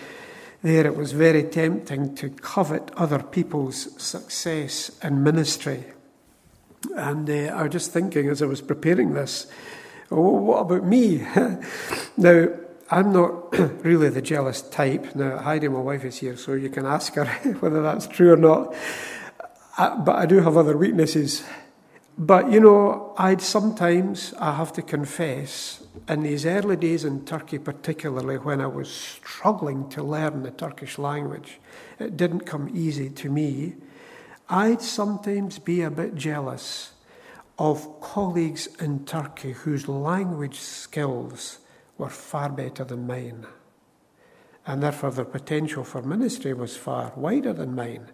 there 0.63 0.87
it 0.87 0.97
was 0.97 1.11
very 1.11 1.43
tempting 1.43 2.15
to 2.15 2.29
covet 2.29 2.93
other 2.97 3.25
people's 3.25 4.01
success 4.01 4.97
in 5.03 5.25
ministry. 5.25 5.83
And 6.95 7.29
uh, 7.29 7.53
I 7.53 7.65
was 7.65 7.73
just 7.73 7.91
thinking 7.91 8.29
as 8.29 8.43
I 8.43 8.47
was 8.47 8.61
preparing 8.61 9.13
this, 9.13 9.49
oh, 10.13 10.31
what 10.31 10.61
about 10.61 10.85
me? 10.85 11.19
now, 12.17 12.47
I'm 12.89 13.13
not 13.13 13.59
really 13.85 14.11
the 14.11 14.23
jealous 14.23 14.63
type. 14.63 15.15
Now, 15.17 15.39
Heidi, 15.39 15.67
my 15.69 15.81
wife, 15.81 16.05
is 16.05 16.19
here, 16.19 16.37
so 16.37 16.53
you 16.53 16.69
can 16.69 16.87
ask 16.87 17.15
her 17.15 17.25
whether 17.61 17.83
that's 17.83 18.07
true 18.07 18.33
or 18.33 18.37
not. 18.37 18.75
I, 19.77 19.97
but 19.97 20.17
I 20.17 20.27
do 20.27 20.41
have 20.41 20.57
other 20.57 20.77
weaknesses. 20.77 21.43
But 22.17 22.51
you 22.51 22.61
know, 22.61 23.13
I'd 23.19 23.43
sometimes, 23.43 24.33
I 24.39 24.55
have 24.55 24.73
to 24.75 24.83
confess, 24.83 25.85
in 26.09 26.23
these 26.23 26.47
early 26.47 26.77
days 26.77 27.05
in 27.05 27.25
Turkey, 27.25 27.59
particularly 27.59 28.39
when 28.39 28.61
I 28.61 28.69
was 28.69 28.89
struggling 28.89 29.89
to 29.91 30.03
learn 30.03 30.45
the 30.45 30.53
Turkish 30.53 30.97
language, 30.97 31.59
it 31.99 32.17
didn't 32.17 32.43
come 32.43 32.71
easy 32.73 33.11
to 33.11 33.29
me. 33.29 33.75
I'd 34.49 34.81
sometimes 34.81 35.59
be 35.59 35.83
a 35.83 35.91
bit 35.91 36.15
jealous 36.15 36.93
of 37.59 38.01
colleagues 38.01 38.69
in 38.79 39.05
Turkey 39.05 39.53
whose 39.53 39.89
language 39.89 40.59
skills 40.59 41.59
were 41.99 42.09
far 42.09 42.49
better 42.51 42.85
than 42.85 43.07
mine. 43.07 43.47
And 44.67 44.83
therefore, 44.83 45.13
their 45.13 45.25
potential 45.25 45.85
for 45.85 46.03
ministry 46.03 46.53
was 46.53 46.77
far 46.77 47.13
wider 47.17 47.53
than 47.53 47.75
mine 47.75 48.11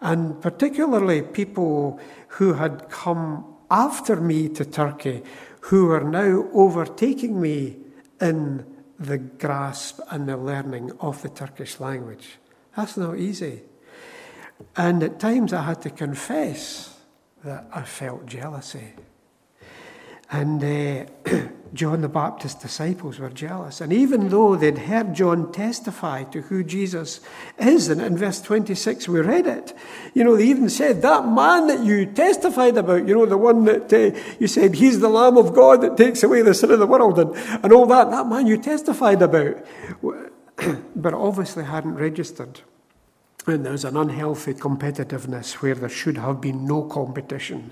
and 0.00 0.40
particularly 0.40 1.22
people 1.22 2.00
who 2.28 2.54
had 2.54 2.88
come 2.90 3.44
after 3.70 4.16
me 4.16 4.48
to 4.50 4.64
Turkey, 4.64 5.22
who 5.60 5.90
are 5.90 6.04
now 6.04 6.48
overtaking 6.52 7.40
me 7.40 7.76
in 8.20 8.64
the 8.98 9.18
grasp 9.18 10.00
and 10.10 10.28
the 10.28 10.36
learning 10.36 10.92
of 11.00 11.22
the 11.22 11.28
Turkish 11.28 11.80
language. 11.80 12.38
That's 12.76 12.96
not 12.96 13.18
easy. 13.18 13.62
And 14.76 15.02
at 15.02 15.18
times 15.18 15.52
I 15.52 15.62
had 15.62 15.82
to 15.82 15.90
confess 15.90 16.98
that 17.44 17.66
I 17.72 17.82
felt 17.82 18.26
jealousy. 18.26 18.94
And 20.30 20.62
uh, 20.62 21.06
John 21.74 22.00
the 22.00 22.08
Baptist's 22.08 22.60
disciples 22.60 23.18
were 23.18 23.30
jealous. 23.30 23.80
And 23.80 23.92
even 23.92 24.28
though 24.28 24.56
they'd 24.56 24.78
heard 24.78 25.14
John 25.14 25.52
testify 25.52 26.24
to 26.24 26.42
who 26.42 26.64
Jesus 26.64 27.20
is, 27.58 27.88
and 27.88 28.00
in 28.00 28.16
verse 28.16 28.40
26 28.40 29.08
we 29.08 29.20
read 29.20 29.46
it, 29.46 29.72
you 30.14 30.24
know, 30.24 30.36
they 30.36 30.46
even 30.46 30.68
said, 30.68 31.02
That 31.02 31.26
man 31.26 31.68
that 31.68 31.84
you 31.84 32.06
testified 32.06 32.76
about, 32.76 33.06
you 33.06 33.14
know, 33.14 33.26
the 33.26 33.38
one 33.38 33.64
that 33.66 33.92
uh, 33.92 34.18
you 34.40 34.48
said, 34.48 34.74
He's 34.74 35.00
the 35.00 35.08
Lamb 35.08 35.36
of 35.36 35.54
God 35.54 35.82
that 35.82 35.96
takes 35.96 36.22
away 36.22 36.42
the 36.42 36.54
sin 36.54 36.70
of 36.70 36.78
the 36.78 36.86
world, 36.86 37.18
and, 37.18 37.34
and 37.64 37.72
all 37.72 37.86
that, 37.86 38.10
that 38.10 38.26
man 38.26 38.46
you 38.46 38.56
testified 38.56 39.22
about. 39.22 39.64
but 40.96 41.14
obviously 41.14 41.64
hadn't 41.64 41.94
registered. 41.94 42.60
And 43.46 43.64
there's 43.64 43.84
an 43.84 43.96
unhealthy 43.96 44.54
competitiveness 44.54 45.54
where 45.54 45.74
there 45.74 45.88
should 45.88 46.16
have 46.16 46.40
been 46.40 46.66
no 46.66 46.82
competition. 46.82 47.70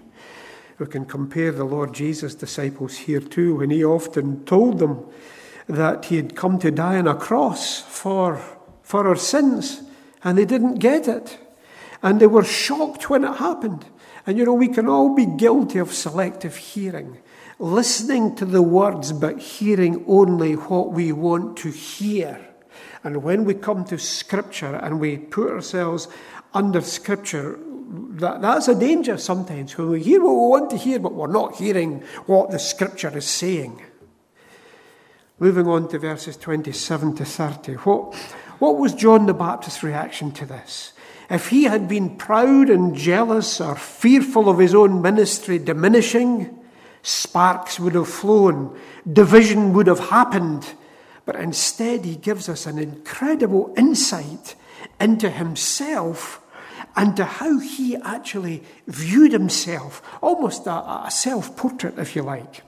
We 0.78 0.86
can 0.86 1.04
compare 1.04 1.52
the 1.52 1.64
Lord 1.64 1.94
Jesus' 1.94 2.34
disciples 2.34 2.96
here 2.96 3.20
too, 3.20 3.56
when 3.56 3.70
he 3.70 3.84
often 3.84 4.44
told 4.44 4.78
them 4.78 5.04
that 5.68 6.06
he 6.06 6.16
had 6.16 6.34
come 6.34 6.58
to 6.58 6.70
die 6.70 6.98
on 6.98 7.06
a 7.06 7.14
cross 7.14 7.80
for, 7.80 8.40
for 8.82 9.08
our 9.08 9.16
sins, 9.16 9.82
and 10.22 10.36
they 10.36 10.44
didn't 10.44 10.76
get 10.76 11.06
it. 11.06 11.38
And 12.02 12.20
they 12.20 12.26
were 12.26 12.44
shocked 12.44 13.08
when 13.08 13.24
it 13.24 13.36
happened. 13.36 13.86
And 14.26 14.36
you 14.36 14.44
know, 14.44 14.54
we 14.54 14.68
can 14.68 14.88
all 14.88 15.14
be 15.14 15.26
guilty 15.26 15.78
of 15.78 15.92
selective 15.92 16.56
hearing, 16.56 17.18
listening 17.58 18.34
to 18.36 18.44
the 18.44 18.62
words 18.62 19.12
but 19.12 19.38
hearing 19.38 20.04
only 20.06 20.54
what 20.54 20.92
we 20.92 21.12
want 21.12 21.56
to 21.58 21.70
hear. 21.70 22.40
And 23.02 23.22
when 23.22 23.44
we 23.44 23.54
come 23.54 23.84
to 23.86 23.98
Scripture 23.98 24.74
and 24.74 24.98
we 24.98 25.18
put 25.18 25.50
ourselves 25.50 26.08
under 26.52 26.80
Scripture, 26.80 27.58
that, 28.18 28.42
that's 28.42 28.68
a 28.68 28.74
danger 28.74 29.18
sometimes 29.18 29.76
when 29.76 29.90
we 29.90 30.02
hear 30.02 30.22
what 30.22 30.32
we 30.32 30.48
want 30.48 30.70
to 30.70 30.76
hear, 30.76 30.98
but 30.98 31.14
we're 31.14 31.26
not 31.26 31.56
hearing 31.56 32.02
what 32.26 32.50
the 32.50 32.58
Scripture 32.58 33.16
is 33.16 33.26
saying. 33.26 33.82
Moving 35.38 35.66
on 35.66 35.88
to 35.88 35.98
verses 35.98 36.36
27 36.36 37.16
to 37.16 37.24
30. 37.24 37.72
What, 37.74 38.14
what 38.58 38.78
was 38.78 38.94
John 38.94 39.26
the 39.26 39.34
Baptist's 39.34 39.82
reaction 39.82 40.30
to 40.32 40.46
this? 40.46 40.92
If 41.30 41.48
he 41.48 41.64
had 41.64 41.88
been 41.88 42.16
proud 42.16 42.70
and 42.70 42.94
jealous 42.94 43.60
or 43.60 43.74
fearful 43.74 44.48
of 44.48 44.58
his 44.58 44.74
own 44.74 45.02
ministry 45.02 45.58
diminishing, 45.58 46.56
sparks 47.02 47.80
would 47.80 47.94
have 47.94 48.08
flown, 48.08 48.78
division 49.10 49.72
would 49.72 49.86
have 49.86 50.10
happened. 50.10 50.74
But 51.24 51.36
instead, 51.36 52.04
he 52.04 52.16
gives 52.16 52.48
us 52.48 52.66
an 52.66 52.78
incredible 52.78 53.72
insight 53.76 54.54
into 55.00 55.30
himself 55.30 56.43
and 56.96 57.16
to 57.16 57.24
how 57.24 57.58
he 57.58 57.96
actually 57.96 58.62
viewed 58.86 59.32
himself, 59.32 60.02
almost 60.22 60.66
a, 60.66 61.06
a 61.06 61.10
self 61.10 61.56
portrait, 61.56 61.98
if 61.98 62.14
you 62.14 62.22
like. 62.22 62.62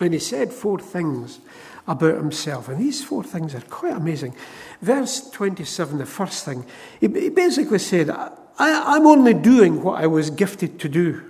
And 0.00 0.12
he 0.12 0.18
said 0.18 0.52
four 0.52 0.78
things 0.78 1.38
about 1.86 2.16
himself. 2.16 2.68
And 2.68 2.80
these 2.80 3.04
four 3.04 3.22
things 3.22 3.54
are 3.54 3.60
quite 3.62 3.96
amazing. 3.96 4.34
Verse 4.82 5.30
27, 5.30 5.98
the 5.98 6.06
first 6.06 6.44
thing, 6.44 6.66
he 7.00 7.06
basically 7.06 7.78
said, 7.78 8.10
I'm 8.58 9.06
only 9.06 9.34
doing 9.34 9.82
what 9.82 10.02
I 10.02 10.06
was 10.06 10.30
gifted 10.30 10.78
to 10.80 10.88
do. 10.88 11.22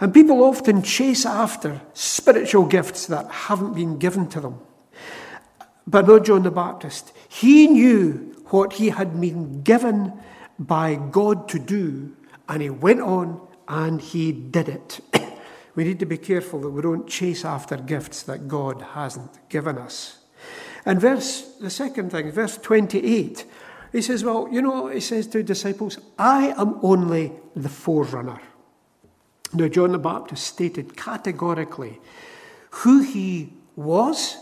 And 0.00 0.12
people 0.12 0.44
often 0.44 0.82
chase 0.82 1.24
after 1.24 1.80
spiritual 1.94 2.66
gifts 2.66 3.06
that 3.06 3.30
haven't 3.30 3.74
been 3.74 3.98
given 3.98 4.28
to 4.28 4.40
them. 4.40 4.60
But 5.86 6.06
not 6.06 6.24
John 6.24 6.42
the 6.42 6.50
Baptist. 6.50 7.12
He 7.28 7.66
knew 7.66 8.34
what 8.48 8.74
he 8.74 8.90
had 8.90 9.18
been 9.20 9.62
given 9.62 10.12
by 10.58 10.94
God 10.94 11.48
to 11.50 11.58
do, 11.58 12.16
and 12.48 12.62
he 12.62 12.70
went 12.70 13.00
on 13.00 13.46
and 13.68 14.00
he 14.00 14.32
did 14.32 14.68
it. 14.68 15.00
we 15.74 15.84
need 15.84 15.98
to 16.00 16.06
be 16.06 16.18
careful 16.18 16.60
that 16.60 16.70
we 16.70 16.82
don't 16.82 17.08
chase 17.08 17.44
after 17.44 17.76
gifts 17.76 18.22
that 18.22 18.48
God 18.48 18.82
hasn't 18.94 19.48
given 19.48 19.78
us. 19.78 20.18
And 20.84 21.00
verse, 21.00 21.56
the 21.60 21.70
second 21.70 22.10
thing, 22.10 22.30
verse 22.30 22.56
28, 22.58 23.44
he 23.92 24.02
says, 24.02 24.22
Well, 24.22 24.48
you 24.50 24.62
know, 24.62 24.86
he 24.86 25.00
says 25.00 25.26
to 25.28 25.42
disciples, 25.42 25.98
I 26.18 26.54
am 26.56 26.78
only 26.82 27.32
the 27.54 27.68
forerunner. 27.68 28.40
Now, 29.52 29.68
John 29.68 29.92
the 29.92 29.98
Baptist 29.98 30.46
stated 30.46 30.96
categorically 30.96 32.00
who 32.70 33.02
he 33.02 33.52
was 33.74 34.36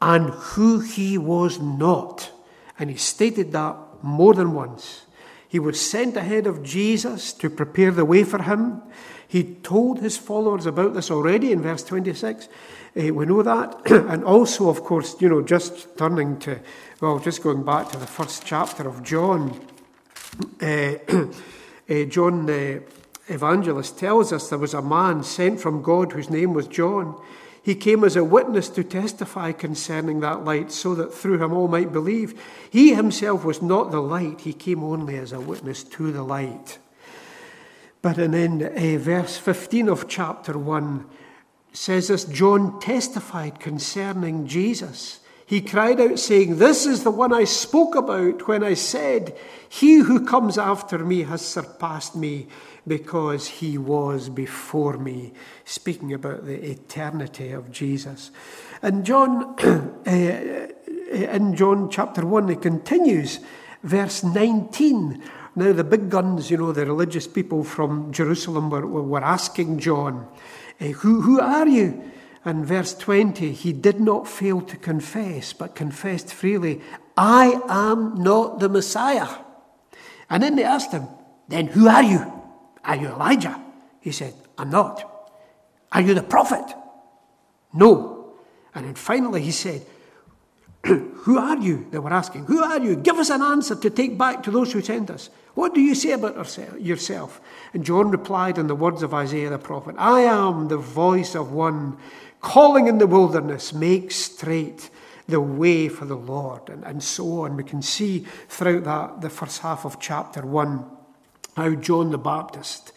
and 0.00 0.30
who 0.30 0.80
he 0.80 1.18
was 1.18 1.58
not. 1.58 2.30
And 2.78 2.90
he 2.90 2.96
stated 2.96 3.52
that 3.52 3.76
more 4.02 4.32
than 4.34 4.54
once. 4.54 5.06
He 5.50 5.58
was 5.58 5.80
sent 5.80 6.16
ahead 6.16 6.46
of 6.46 6.62
Jesus 6.62 7.32
to 7.32 7.50
prepare 7.50 7.90
the 7.90 8.04
way 8.04 8.22
for 8.22 8.40
him. 8.40 8.82
He 9.26 9.42
told 9.42 9.98
his 9.98 10.16
followers 10.16 10.64
about 10.64 10.94
this 10.94 11.10
already 11.10 11.50
in 11.50 11.60
verse 11.60 11.82
26. 11.82 12.48
Uh, 12.96 13.12
we 13.12 13.26
know 13.26 13.42
that. 13.42 13.80
and 13.90 14.22
also, 14.22 14.68
of 14.68 14.84
course, 14.84 15.20
you 15.20 15.28
know, 15.28 15.42
just 15.42 15.98
turning 15.98 16.38
to, 16.38 16.60
well, 17.00 17.18
just 17.18 17.42
going 17.42 17.64
back 17.64 17.90
to 17.90 17.98
the 17.98 18.06
first 18.06 18.46
chapter 18.46 18.86
of 18.88 19.02
John, 19.02 19.60
uh, 20.62 20.66
uh, 21.90 22.04
John 22.08 22.46
the 22.46 22.84
evangelist 23.26 23.98
tells 23.98 24.32
us 24.32 24.50
there 24.50 24.58
was 24.58 24.74
a 24.74 24.82
man 24.82 25.24
sent 25.24 25.60
from 25.60 25.82
God 25.82 26.12
whose 26.12 26.30
name 26.30 26.54
was 26.54 26.68
John. 26.68 27.20
He 27.62 27.74
came 27.74 28.04
as 28.04 28.16
a 28.16 28.24
witness 28.24 28.68
to 28.70 28.82
testify 28.82 29.52
concerning 29.52 30.20
that 30.20 30.44
light, 30.44 30.72
so 30.72 30.94
that 30.94 31.12
through 31.12 31.42
him 31.42 31.52
all 31.52 31.68
might 31.68 31.92
believe. 31.92 32.40
He 32.70 32.94
himself 32.94 33.44
was 33.44 33.60
not 33.60 33.90
the 33.90 34.00
light, 34.00 34.40
he 34.40 34.52
came 34.52 34.82
only 34.82 35.16
as 35.16 35.32
a 35.32 35.40
witness 35.40 35.84
to 35.84 36.10
the 36.10 36.22
light. 36.22 36.78
But 38.02 38.18
and 38.18 38.32
then 38.32 38.62
uh, 38.62 38.98
verse 38.98 39.36
15 39.36 39.88
of 39.88 40.08
chapter 40.08 40.56
1 40.56 41.04
says 41.72 42.08
this 42.08 42.24
John 42.24 42.80
testified 42.80 43.60
concerning 43.60 44.46
Jesus. 44.46 45.20
He 45.50 45.60
cried 45.60 46.00
out, 46.00 46.20
saying, 46.20 46.58
This 46.58 46.86
is 46.86 47.02
the 47.02 47.10
one 47.10 47.32
I 47.32 47.42
spoke 47.42 47.96
about 47.96 48.46
when 48.46 48.62
I 48.62 48.74
said, 48.74 49.36
He 49.68 49.96
who 49.96 50.24
comes 50.24 50.56
after 50.56 50.96
me 51.00 51.24
has 51.24 51.44
surpassed 51.44 52.14
me 52.14 52.46
because 52.86 53.48
he 53.48 53.76
was 53.76 54.28
before 54.28 54.96
me, 54.96 55.32
speaking 55.64 56.12
about 56.12 56.46
the 56.46 56.70
eternity 56.70 57.50
of 57.50 57.72
Jesus. 57.72 58.30
And 58.80 59.04
John, 59.04 59.56
uh, 60.06 60.68
in 61.10 61.56
John 61.56 61.90
chapter 61.90 62.24
1, 62.24 62.50
it 62.50 62.62
continues, 62.62 63.40
verse 63.82 64.22
19. 64.22 65.20
Now, 65.56 65.72
the 65.72 65.82
big 65.82 66.10
guns, 66.10 66.48
you 66.52 66.58
know, 66.58 66.70
the 66.70 66.86
religious 66.86 67.26
people 67.26 67.64
from 67.64 68.12
Jerusalem 68.12 68.70
were, 68.70 68.86
were 68.86 69.24
asking 69.24 69.80
John, 69.80 70.28
uh, 70.80 70.84
who, 70.84 71.22
who 71.22 71.40
are 71.40 71.66
you? 71.66 72.08
And 72.44 72.64
verse 72.64 72.94
20, 72.94 73.52
he 73.52 73.72
did 73.72 74.00
not 74.00 74.26
fail 74.26 74.62
to 74.62 74.76
confess, 74.76 75.52
but 75.52 75.74
confessed 75.74 76.32
freely, 76.32 76.80
I 77.16 77.60
am 77.68 78.22
not 78.22 78.60
the 78.60 78.68
Messiah. 78.68 79.28
And 80.30 80.42
then 80.42 80.56
they 80.56 80.64
asked 80.64 80.92
him, 80.92 81.06
Then 81.48 81.66
who 81.66 81.88
are 81.88 82.02
you? 82.02 82.32
Are 82.82 82.96
you 82.96 83.08
Elijah? 83.08 83.60
He 84.00 84.12
said, 84.12 84.32
I'm 84.56 84.70
not. 84.70 85.04
Are 85.92 86.00
you 86.00 86.14
the 86.14 86.22
prophet? 86.22 86.64
No. 87.74 88.34
And 88.74 88.86
then 88.86 88.94
finally 88.94 89.42
he 89.42 89.50
said, 89.50 89.84
Who 90.84 91.36
are 91.36 91.58
you? 91.58 91.86
They 91.90 91.98
were 91.98 92.12
asking, 92.12 92.46
Who 92.46 92.62
are 92.62 92.78
you? 92.78 92.96
Give 92.96 93.16
us 93.16 93.28
an 93.28 93.42
answer 93.42 93.74
to 93.74 93.90
take 93.90 94.16
back 94.16 94.42
to 94.44 94.50
those 94.50 94.72
who 94.72 94.80
sent 94.80 95.10
us. 95.10 95.28
What 95.54 95.74
do 95.74 95.80
you 95.80 95.94
say 95.94 96.12
about 96.12 96.36
yourself? 96.80 97.40
And 97.74 97.84
John 97.84 98.10
replied 98.10 98.56
in 98.56 98.68
the 98.68 98.74
words 98.74 99.02
of 99.02 99.12
Isaiah 99.12 99.50
the 99.50 99.58
prophet 99.58 99.96
I 99.98 100.20
am 100.20 100.68
the 100.68 100.78
voice 100.78 101.34
of 101.34 101.52
one 101.52 101.98
calling 102.40 102.86
in 102.86 102.98
the 102.98 103.06
wilderness, 103.06 103.72
make 103.72 104.10
straight 104.10 104.90
the 105.28 105.40
way 105.40 105.88
for 105.88 106.04
the 106.04 106.16
Lord, 106.16 106.68
and, 106.68 106.84
and 106.84 107.02
so 107.02 107.42
on. 107.42 107.56
We 107.56 107.64
can 107.64 107.82
see 107.82 108.20
throughout 108.48 108.84
that, 108.84 109.20
the 109.20 109.30
first 109.30 109.60
half 109.60 109.84
of 109.84 110.00
chapter 110.00 110.44
1 110.44 110.84
how 111.56 111.74
John 111.74 112.10
the 112.10 112.18
Baptist 112.18 112.92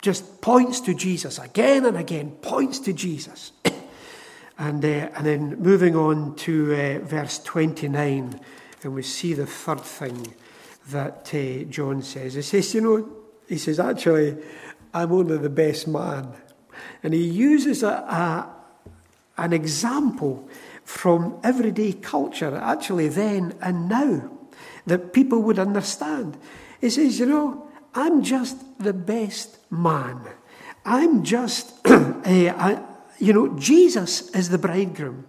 just 0.00 0.40
points 0.40 0.80
to 0.80 0.94
Jesus 0.94 1.38
again 1.38 1.84
and 1.84 1.96
again, 1.96 2.30
points 2.42 2.78
to 2.80 2.92
Jesus. 2.92 3.52
and, 4.58 4.84
uh, 4.84 4.88
and 4.88 5.26
then 5.26 5.60
moving 5.60 5.96
on 5.96 6.34
to 6.36 6.72
uh, 6.74 6.98
verse 7.04 7.38
29, 7.40 8.40
and 8.82 8.94
we 8.94 9.02
see 9.02 9.34
the 9.34 9.46
third 9.46 9.80
thing 9.80 10.34
that 10.90 11.30
uh, 11.34 11.64
John 11.64 12.02
says. 12.02 12.34
He 12.34 12.42
says, 12.42 12.74
You 12.74 12.80
know, 12.80 13.08
he 13.48 13.58
says, 13.58 13.80
actually, 13.80 14.36
I'm 14.94 15.12
only 15.12 15.38
the 15.38 15.50
best 15.50 15.88
man. 15.88 16.32
And 17.02 17.12
he 17.12 17.24
uses 17.24 17.82
a, 17.82 17.88
a, 17.88 18.54
an 19.38 19.52
example 19.52 20.48
from 20.84 21.38
everyday 21.42 21.92
culture, 21.92 22.56
actually, 22.56 23.08
then 23.08 23.54
and 23.60 23.88
now, 23.88 24.30
that 24.86 25.12
people 25.12 25.42
would 25.42 25.58
understand. 25.58 26.36
He 26.80 26.90
says, 26.90 27.18
You 27.18 27.26
know, 27.26 27.68
I'm 27.94 28.22
just 28.22 28.78
the 28.78 28.92
best 28.92 29.58
man. 29.70 30.20
I'm 30.84 31.22
just, 31.24 31.74
eh, 31.84 32.48
a, 32.48 32.82
you 33.18 33.32
know, 33.32 33.58
Jesus 33.58 34.30
is 34.30 34.48
the 34.48 34.58
bridegroom. 34.58 35.26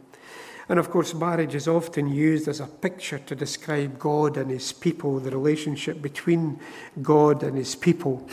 And 0.69 0.77
of 0.77 0.91
course, 0.91 1.15
marriage 1.15 1.55
is 1.55 1.67
often 1.67 2.07
used 2.07 2.47
as 2.47 2.59
a 2.59 2.67
picture 2.67 3.17
to 3.17 3.35
describe 3.35 3.97
God 3.97 4.37
and 4.37 4.51
his 4.51 4.71
people, 4.71 5.19
the 5.19 5.31
relationship 5.31 5.99
between 6.01 6.59
God 7.01 7.41
and 7.41 7.57
his 7.57 7.75
people. 7.75 8.27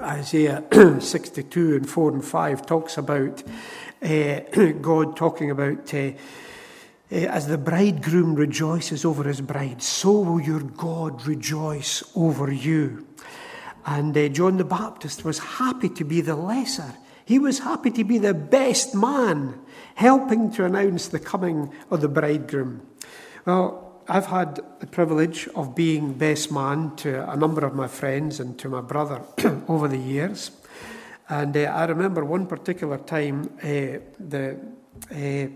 Isaiah 0.00 0.62
62 1.00 1.74
and 1.74 1.90
4 1.90 2.12
and 2.12 2.24
5 2.24 2.66
talks 2.66 2.96
about 2.96 3.42
God 4.80 5.16
talking 5.16 5.50
about. 5.50 5.92
Uh, 5.92 6.12
as 7.12 7.48
the 7.48 7.58
bridegroom 7.58 8.36
rejoices 8.36 9.04
over 9.04 9.24
his 9.24 9.40
bride, 9.40 9.82
so 9.82 10.20
will 10.20 10.40
your 10.40 10.60
God 10.60 11.26
rejoice 11.26 12.04
over 12.14 12.52
you. 12.52 13.06
And 13.84 14.16
uh, 14.16 14.28
John 14.28 14.58
the 14.58 14.64
Baptist 14.64 15.24
was 15.24 15.38
happy 15.40 15.88
to 15.88 16.04
be 16.04 16.20
the 16.20 16.36
lesser. 16.36 16.94
He 17.24 17.38
was 17.38 17.60
happy 17.60 17.90
to 17.92 18.04
be 18.04 18.18
the 18.18 18.34
best 18.34 18.94
man, 18.94 19.60
helping 19.96 20.52
to 20.52 20.64
announce 20.64 21.08
the 21.08 21.18
coming 21.18 21.72
of 21.90 22.00
the 22.00 22.08
bridegroom. 22.08 22.86
Well, 23.44 24.02
I've 24.08 24.26
had 24.26 24.60
the 24.80 24.86
privilege 24.86 25.48
of 25.54 25.74
being 25.74 26.14
best 26.14 26.50
man 26.52 26.96
to 26.96 27.30
a 27.30 27.36
number 27.36 27.64
of 27.64 27.74
my 27.74 27.86
friends 27.86 28.40
and 28.40 28.58
to 28.58 28.68
my 28.68 28.80
brother 28.80 29.22
over 29.68 29.88
the 29.88 29.98
years. 29.98 30.50
And 31.30 31.56
uh, 31.56 31.60
I 31.60 31.84
remember 31.84 32.24
one 32.24 32.46
particular 32.46 32.98
time 32.98 33.56
uh, 33.62 34.02
the 34.18 34.58
uh, 35.12 35.46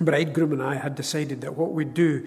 bridegroom 0.00 0.52
and 0.52 0.62
I 0.62 0.74
had 0.74 0.96
decided 0.96 1.40
that 1.42 1.54
what 1.54 1.72
we'd 1.72 1.94
do 1.94 2.26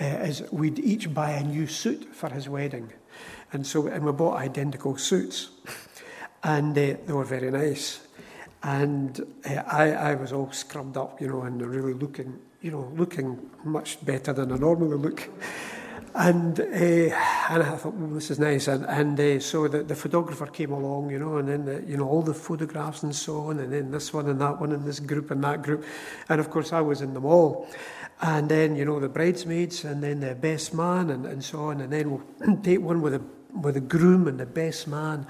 uh, 0.00 0.04
is 0.04 0.42
we'd 0.50 0.80
each 0.80 1.14
buy 1.14 1.30
a 1.30 1.44
new 1.44 1.68
suit 1.68 2.12
for 2.12 2.28
his 2.28 2.48
wedding. 2.48 2.92
And 3.52 3.64
so, 3.64 3.86
and 3.86 4.04
we 4.04 4.10
bought 4.10 4.36
identical 4.36 4.96
suits. 4.96 5.50
and 6.42 6.76
uh, 6.76 6.96
they 7.06 7.12
were 7.12 7.24
very 7.24 7.52
nice. 7.52 8.00
And 8.64 9.24
I, 9.46 9.92
I 9.92 10.14
was 10.16 10.32
all 10.32 10.50
scrubbed 10.50 10.96
up, 10.96 11.20
you 11.20 11.28
know, 11.28 11.42
and 11.42 11.64
really 11.64 11.94
looking, 11.94 12.36
you 12.60 12.72
know, 12.72 12.92
looking 12.96 13.48
much 13.62 14.04
better 14.04 14.32
than 14.32 14.50
I 14.50 14.56
normally 14.56 14.96
look. 14.96 15.28
And, 16.20 16.58
uh, 16.58 16.64
and 16.64 17.62
I 17.62 17.76
thought, 17.76 17.94
well, 17.94 18.08
this 18.08 18.32
is 18.32 18.40
nice. 18.40 18.66
And, 18.66 18.84
and 18.86 19.20
uh, 19.20 19.38
so 19.38 19.68
the, 19.68 19.84
the 19.84 19.94
photographer 19.94 20.46
came 20.46 20.72
along, 20.72 21.12
you 21.12 21.18
know, 21.20 21.36
and 21.36 21.48
then, 21.48 21.64
the, 21.64 21.80
you 21.86 21.96
know, 21.96 22.08
all 22.08 22.22
the 22.22 22.34
photographs 22.34 23.04
and 23.04 23.14
so 23.14 23.42
on, 23.42 23.60
and 23.60 23.72
then 23.72 23.92
this 23.92 24.12
one 24.12 24.28
and 24.28 24.40
that 24.40 24.60
one, 24.60 24.72
and 24.72 24.84
this 24.84 24.98
group 24.98 25.30
and 25.30 25.44
that 25.44 25.62
group. 25.62 25.84
And 26.28 26.40
of 26.40 26.50
course, 26.50 26.72
I 26.72 26.80
was 26.80 27.02
in 27.02 27.14
them 27.14 27.24
all. 27.24 27.68
And 28.20 28.48
then, 28.48 28.74
you 28.74 28.84
know, 28.84 28.98
the 28.98 29.08
bridesmaids, 29.08 29.84
and 29.84 30.02
then 30.02 30.18
the 30.18 30.34
best 30.34 30.74
man, 30.74 31.10
and, 31.10 31.24
and 31.24 31.44
so 31.44 31.66
on. 31.66 31.80
And 31.80 31.92
then 31.92 32.10
we'll 32.10 32.56
take 32.64 32.80
one 32.80 33.00
with 33.00 33.12
the, 33.12 33.22
with 33.56 33.74
the 33.74 33.80
groom 33.80 34.26
and 34.26 34.40
the 34.40 34.46
best 34.46 34.88
man. 34.88 35.24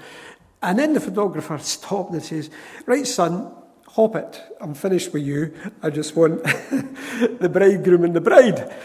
And 0.63 0.79
then 0.79 0.93
the 0.93 0.99
photographer 0.99 1.57
stopped 1.61 2.13
and 2.13 2.23
says, 2.23 2.49
Right, 2.87 3.05
son, 3.05 3.51
hop 3.89 4.15
it. 4.15 4.41
I'm 4.59 4.73
finished 4.73 5.13
with 5.13 5.21
you. 5.21 5.53
I 5.83 5.91
just 5.91 6.15
want 6.15 6.43
the 7.39 7.49
bridegroom 7.53 8.05
and 8.05 8.15
the 8.15 8.21
bride. 8.21 8.75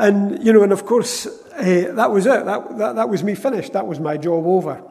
And, 0.00 0.42
you 0.42 0.54
know, 0.54 0.62
and 0.62 0.72
of 0.72 0.86
course, 0.86 1.26
uh, 1.26 1.92
that 1.92 2.10
was 2.10 2.24
it. 2.24 2.46
That, 2.46 2.78
that, 2.78 2.96
that 2.96 3.08
was 3.10 3.22
me 3.22 3.34
finished. 3.34 3.74
That 3.74 3.86
was 3.86 4.00
my 4.00 4.16
job 4.16 4.46
over. 4.46 4.82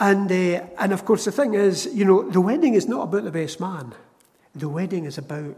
And, 0.00 0.32
uh, 0.32 0.64
and 0.78 0.90
of 0.90 1.04
course, 1.04 1.26
the 1.26 1.32
thing 1.32 1.52
is, 1.52 1.86
you 1.92 2.06
know, 2.06 2.30
the 2.30 2.40
wedding 2.40 2.72
is 2.72 2.88
not 2.88 3.02
about 3.02 3.24
the 3.24 3.30
best 3.30 3.60
man. 3.60 3.92
The 4.54 4.70
wedding 4.70 5.04
is 5.04 5.18
about 5.18 5.54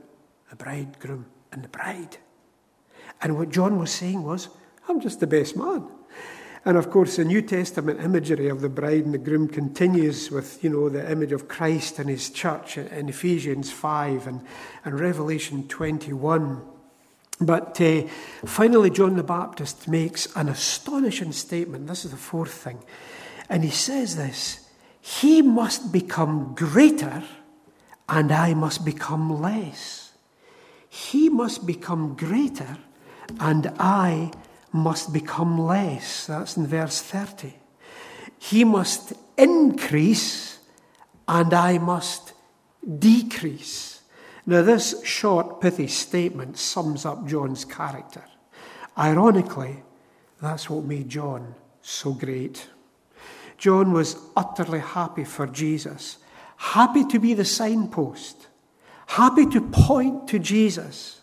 the 0.51 0.57
bridegroom 0.57 1.27
and 1.53 1.63
the 1.63 1.69
bride. 1.69 2.17
And 3.23 3.39
what 3.39 3.51
John 3.51 3.79
was 3.79 3.93
saying 3.93 4.25
was, 4.25 4.49
I'm 4.89 4.99
just 4.99 5.21
the 5.21 5.29
best 5.29 5.57
man. 5.57 5.87
And 6.65 6.77
of 6.77 6.91
course, 6.91 7.15
the 7.15 7.25
New 7.25 7.43
Testament 7.43 8.01
imagery 8.01 8.49
of 8.49 8.61
the 8.61 8.69
bride 8.69 9.05
and 9.05 9.15
the 9.15 9.19
groom 9.19 9.47
continues 9.47 10.33
with, 10.33 10.65
you 10.65 10.71
know, 10.71 10.89
the 10.89 11.09
image 11.09 11.31
of 11.31 11.47
Christ 11.47 12.01
and 12.01 12.11
his 12.11 12.29
church 12.29 12.77
in 12.77 13.09
Ephesians 13.09 13.71
5 13.71 14.27
and, 14.27 14.41
and 14.85 14.99
Revelation 14.99 15.69
21. 15.69 16.61
But 17.41 17.81
uh, 17.81 18.03
finally, 18.45 18.91
John 18.91 19.17
the 19.17 19.23
Baptist 19.23 19.89
makes 19.89 20.35
an 20.37 20.49
astonishing 20.49 21.33
statement. 21.33 21.87
This 21.87 22.05
is 22.05 22.11
the 22.11 22.17
fourth 22.17 22.53
thing. 22.53 22.79
And 23.49 23.63
he 23.63 23.71
says 23.71 24.17
this 24.17 24.69
He 25.01 25.43
must 25.43 25.93
become 25.93 26.55
greater, 26.55 27.23
and 28.09 28.33
I 28.33 28.55
must 28.55 28.85
become 28.85 29.41
less. 29.41 30.13
He 30.89 31.29
must 31.29 31.67
become 31.67 32.17
greater, 32.17 32.79
and 33.39 33.73
I 33.79 34.31
must 34.73 35.13
become 35.13 35.59
less. 35.59 36.27
That's 36.27 36.57
in 36.57 36.67
verse 36.67 37.03
30. 37.03 37.55
He 38.39 38.65
must 38.65 39.13
increase 39.37 40.59
and 41.29 41.53
I 41.53 41.79
must 41.79 42.33
decrease. 42.99 43.96
Now, 44.47 44.63
this 44.63 45.05
short, 45.05 45.61
pithy 45.61 45.89
statement 45.89 46.57
sums 46.57 47.05
up 47.05 47.27
John's 47.27 47.65
character. 47.65 48.25
Ironically, 48.97 49.83
that's 50.41 50.71
what 50.71 50.85
made 50.85 51.09
John 51.09 51.55
so 51.83 52.13
great. 52.13 52.69
John 53.59 53.93
was 53.93 54.17
utterly 54.37 54.81
happy 54.81 55.25
for 55.25 55.47
Jesus, 55.47 56.19
happy 56.57 57.05
to 57.07 57.19
be 57.19 57.35
the 57.35 57.45
signpost, 57.45 58.47
happy 59.07 59.47
to 59.47 59.61
point 59.61 60.29
to 60.29 60.39
Jesus 60.39 61.17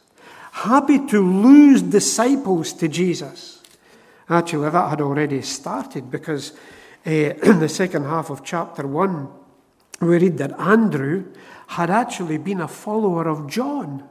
happy 0.54 1.04
to 1.08 1.20
lose 1.20 1.82
disciples 1.82 2.74
to 2.74 2.88
Jesus. 2.88 3.62
Actually, 4.30 4.70
that 4.70 4.90
had 4.90 5.02
already 5.02 5.42
started 5.42 6.10
because 6.12 6.54
uh, 7.06 7.10
in 7.10 7.60
the 7.60 7.68
second 7.68 8.06
half 8.06 8.30
of 8.30 8.44
chapter 8.44 8.88
1, 8.88 9.28
we 10.02 10.18
read 10.18 10.38
that 10.38 10.58
Andrew 10.60 11.26
had 11.68 11.90
actually 11.90 12.38
been 12.38 12.62
a 12.62 12.68
follower 12.68 13.28
of 13.28 13.50
John 13.50 14.08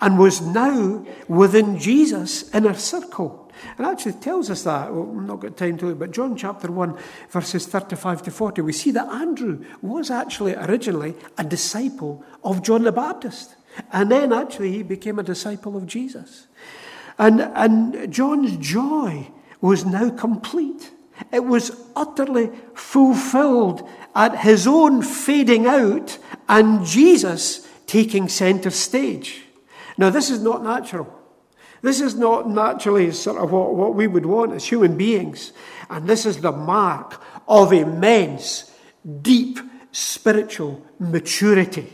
and 0.00 0.18
was 0.18 0.40
now 0.40 1.04
within 1.28 1.78
Jesus' 1.78 2.52
inner 2.54 2.74
circle. 2.74 3.40
And 3.78 3.86
actually 3.86 4.14
tells 4.14 4.50
us 4.50 4.64
that. 4.64 4.92
Well, 4.92 5.04
we've 5.04 5.26
not 5.26 5.40
got 5.40 5.56
time 5.56 5.78
to 5.78 5.86
look, 5.86 5.98
but 5.98 6.10
John 6.10 6.36
chapter 6.36 6.70
1, 6.70 6.98
verses 7.30 7.66
35 7.66 8.22
to 8.24 8.30
40, 8.30 8.62
we 8.62 8.72
see 8.72 8.90
that 8.90 9.08
Andrew 9.08 9.64
was 9.80 10.10
actually 10.10 10.54
originally 10.54 11.14
a 11.38 11.44
disciple 11.44 12.24
of 12.42 12.62
John 12.62 12.82
the 12.82 12.92
Baptist. 12.92 13.54
And 13.92 14.10
then 14.10 14.32
actually 14.32 14.72
he 14.72 14.82
became 14.82 15.18
a 15.18 15.22
disciple 15.22 15.76
of 15.76 15.86
Jesus. 15.86 16.46
And, 17.18 17.40
and 17.40 18.12
John's 18.12 18.56
joy 18.56 19.28
was 19.60 19.84
now 19.84 20.10
complete. 20.10 20.90
It 21.34 21.44
was 21.44 21.72
utterly 21.96 22.50
fulfilled 22.74 23.88
at 24.14 24.38
his 24.38 24.68
own 24.68 25.02
fading 25.02 25.66
out 25.66 26.16
and 26.48 26.86
Jesus 26.86 27.68
taking 27.86 28.28
center 28.28 28.70
stage. 28.70 29.42
Now, 29.98 30.10
this 30.10 30.30
is 30.30 30.40
not 30.40 30.62
natural. 30.62 31.12
This 31.82 32.00
is 32.00 32.14
not 32.14 32.48
naturally 32.48 33.10
sort 33.10 33.38
of 33.38 33.50
what, 33.50 33.74
what 33.74 33.96
we 33.96 34.06
would 34.06 34.26
want 34.26 34.52
as 34.52 34.64
human 34.64 34.96
beings. 34.96 35.52
And 35.90 36.06
this 36.06 36.24
is 36.24 36.38
the 36.38 36.52
mark 36.52 37.20
of 37.48 37.72
immense, 37.72 38.70
deep 39.20 39.58
spiritual 39.90 40.86
maturity. 41.00 41.92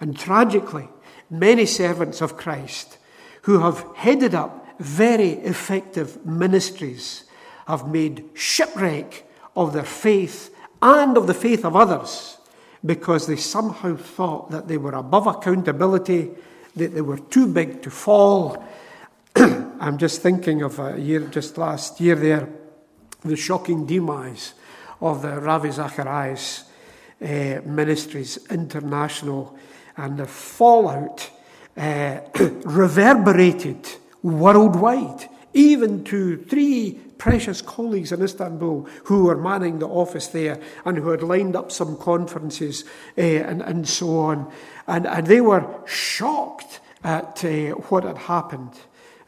And 0.00 0.16
tragically, 0.16 0.88
many 1.28 1.66
servants 1.66 2.20
of 2.20 2.36
Christ 2.36 2.98
who 3.42 3.58
have 3.58 3.84
headed 3.96 4.36
up 4.36 4.66
very 4.78 5.32
effective 5.32 6.24
ministries 6.24 7.24
have 7.66 7.88
made 7.88 8.24
shipwreck 8.34 9.24
of 9.54 9.72
their 9.72 9.84
faith 9.84 10.54
and 10.82 11.16
of 11.16 11.26
the 11.26 11.34
faith 11.34 11.64
of 11.64 11.76
others 11.76 12.38
because 12.84 13.26
they 13.26 13.36
somehow 13.36 13.96
thought 13.96 14.50
that 14.50 14.68
they 14.68 14.76
were 14.76 14.94
above 14.94 15.26
accountability, 15.26 16.30
that 16.76 16.94
they 16.94 17.00
were 17.00 17.18
too 17.18 17.46
big 17.46 17.82
to 17.82 17.90
fall. 17.90 18.62
I'm 19.36 19.98
just 19.98 20.22
thinking 20.22 20.62
of 20.62 20.78
a 20.78 20.98
year 20.98 21.20
just 21.20 21.58
last 21.58 22.00
year 22.00 22.14
there, 22.14 22.48
the 23.24 23.36
shocking 23.36 23.86
demise 23.86 24.54
of 25.00 25.22
the 25.22 25.40
Ravi 25.40 25.70
Zacharias 25.70 26.64
uh, 27.20 27.60
Ministries 27.64 28.38
International 28.50 29.56
and 29.96 30.18
the 30.18 30.26
fallout 30.26 31.30
uh, 31.76 32.20
reverberated 32.64 33.88
worldwide, 34.22 35.28
even 35.56 36.04
to 36.04 36.36
three 36.36 37.00
precious 37.18 37.62
colleagues 37.62 38.12
in 38.12 38.22
Istanbul 38.22 38.86
who 39.04 39.24
were 39.24 39.36
manning 39.36 39.78
the 39.78 39.88
office 39.88 40.28
there 40.28 40.60
and 40.84 40.98
who 40.98 41.08
had 41.08 41.22
lined 41.22 41.56
up 41.56 41.72
some 41.72 41.96
conferences 41.96 42.84
uh, 43.16 43.20
and, 43.20 43.62
and 43.62 43.88
so 43.88 44.18
on. 44.18 44.52
And, 44.86 45.06
and 45.06 45.26
they 45.26 45.40
were 45.40 45.66
shocked 45.86 46.80
at 47.02 47.44
uh, 47.44 47.70
what 47.88 48.04
had 48.04 48.18
happened. 48.18 48.72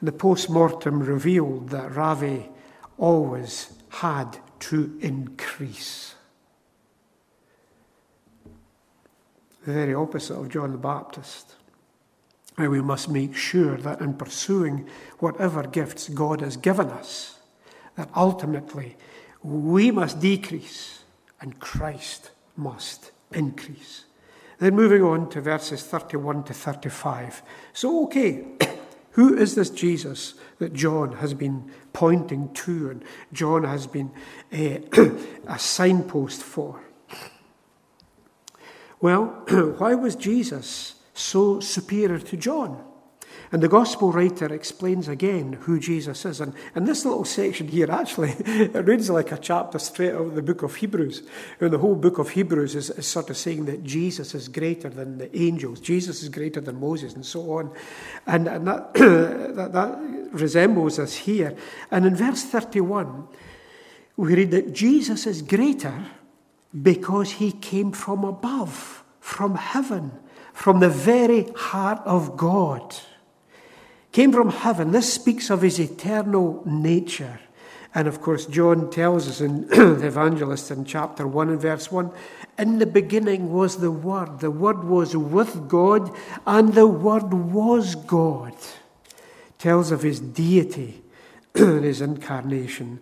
And 0.01 0.09
the 0.09 0.13
post 0.13 0.51
mortem 0.51 1.01
revealed 1.01 1.71
that 1.71 1.95
Ravi 1.95 2.49
always 2.99 3.73
had 3.89 4.39
to 4.61 4.99
increase. 5.01 6.15
the 9.69 9.75
very 9.75 9.95
opposite 9.95 10.35
of 10.35 10.49
John 10.49 10.73
the 10.73 10.79
Baptist. 10.79 11.57
And 12.59 12.71
we 12.71 12.83
must 12.83 13.09
make 13.09 13.37
sure 13.37 13.77
that 13.77 14.01
in 14.01 14.15
pursuing 14.15 14.89
whatever 15.21 15.63
gifts 15.63 16.09
God 16.09 16.41
has 16.41 16.57
given 16.57 16.89
us, 16.89 17.39
that 17.95 18.11
ultimately 18.17 18.97
we 19.43 19.93
must 19.93 20.19
decrease 20.19 21.05
and 21.41 21.61
Christ 21.61 22.33
must 22.57 23.13
increase. 23.33 24.05
Then 24.59 24.75
moving 24.75 25.03
on 25.03 25.31
to 25.31 25.41
verses 25.41 25.85
31 25.85 26.43
to 26.45 26.53
35. 26.53 27.43
So, 27.73 28.05
okay, 28.05 28.45
who 29.13 29.37
is 29.37 29.55
this 29.55 29.71
Jesus 29.71 30.35
that 30.59 30.75
John 30.75 31.13
has 31.19 31.35
been 31.35 31.71
pointing 31.93 32.53
to 32.55 32.91
and 32.91 33.05
John 33.33 33.63
has 33.63 33.87
been 33.87 34.11
a, 34.53 34.83
eh, 34.93 35.11
a 35.47 35.59
signpost 35.61 36.43
for? 36.43 36.81
Well, 39.01 39.27
why 39.79 39.95
was 39.95 40.17
Jesus 40.17 40.97
so 41.19 41.61
superior 41.61 42.19
to 42.19 42.37
John? 42.37 42.85
And 43.51 43.63
the 43.63 43.69
gospel 43.69 44.13
writer 44.13 44.53
explains 44.53 45.09
again 45.09 45.55
who 45.55 45.81
Jesus 45.81 46.27
is. 46.27 46.41
And, 46.41 46.53
and 46.75 46.87
this 46.87 47.05
little 47.05 47.25
section 47.25 47.69
here 47.69 47.91
actually 47.91 48.31
it 48.39 48.85
reads 48.85 49.09
like 49.09 49.33
a 49.33 49.39
chapter 49.39 49.79
straight 49.79 50.13
out 50.13 50.27
of 50.27 50.35
the 50.35 50.43
book 50.43 50.63
of 50.63 50.75
Hebrews. 50.75 51.23
And 51.61 51.71
the 51.71 51.79
whole 51.79 51.95
book 51.95 52.19
of 52.19 52.31
Hebrews 52.31 52.75
is, 52.75 52.91
is 52.91 53.07
sort 53.07 53.31
of 53.31 53.39
saying 53.39 53.65
that 53.65 53.85
Jesus 53.85 54.35
is 54.35 54.49
greater 54.49 54.91
than 54.91 55.17
the 55.17 55.35
angels, 55.37 55.81
Jesus 55.81 56.23
is 56.23 56.29
greater 56.29 56.61
than 56.61 56.79
Moses, 56.79 57.15
and 57.15 57.25
so 57.25 57.53
on. 57.53 57.73
And, 58.27 58.49
and 58.49 58.67
that, 58.67 58.95
that, 58.95 59.73
that 59.73 59.99
resembles 60.33 60.99
us 60.99 61.15
here. 61.15 61.57
And 61.91 62.05
in 62.05 62.17
verse 62.17 62.45
31, 62.45 63.29
we 64.17 64.35
read 64.35 64.51
that 64.51 64.75
Jesus 64.75 65.27
is 65.27 65.41
greater 65.41 66.05
because 66.83 67.31
he 67.33 67.53
came 67.53 67.93
from 67.93 68.25
above, 68.25 69.05
from 69.21 69.55
heaven, 69.55 70.13
from 70.59 70.81
the 70.81 70.89
very 70.89 71.45
heart 71.55 72.01
of 72.05 72.37
God. 72.37 72.97
Came 74.11 74.33
from 74.33 74.51
heaven. 74.51 74.91
This 74.91 75.13
speaks 75.13 75.51
of 75.51 75.63
his 75.63 75.79
eternal 75.79 76.65
nature. 76.67 77.39
And 77.95 78.09
of 78.09 78.21
course, 78.21 78.45
John 78.45 78.91
tells 78.91 79.29
us 79.29 79.41
in 79.41 79.69
the 79.69 80.09
evangelist 80.09 80.73
in 80.73 80.85
chapter 80.85 81.29
1 81.29 81.51
and 81.51 81.61
verse 81.61 81.93
1 81.93 82.11
In 82.59 82.81
the 82.81 82.87
beginning 82.87 83.53
was 83.53 83.77
the 83.77 83.93
Word. 83.93 84.41
The 84.41 84.51
Word 84.51 84.83
was 84.83 85.17
with 85.17 85.69
God, 85.69 86.13
and 86.45 86.75
the 86.75 86.89
Word 86.89 87.33
was 87.33 87.95
God. 87.95 88.55
Tells 89.59 89.93
of 89.93 90.03
his 90.03 90.19
deity 90.19 91.05
and 91.55 91.85
his 91.85 92.01
incarnation. 92.01 92.99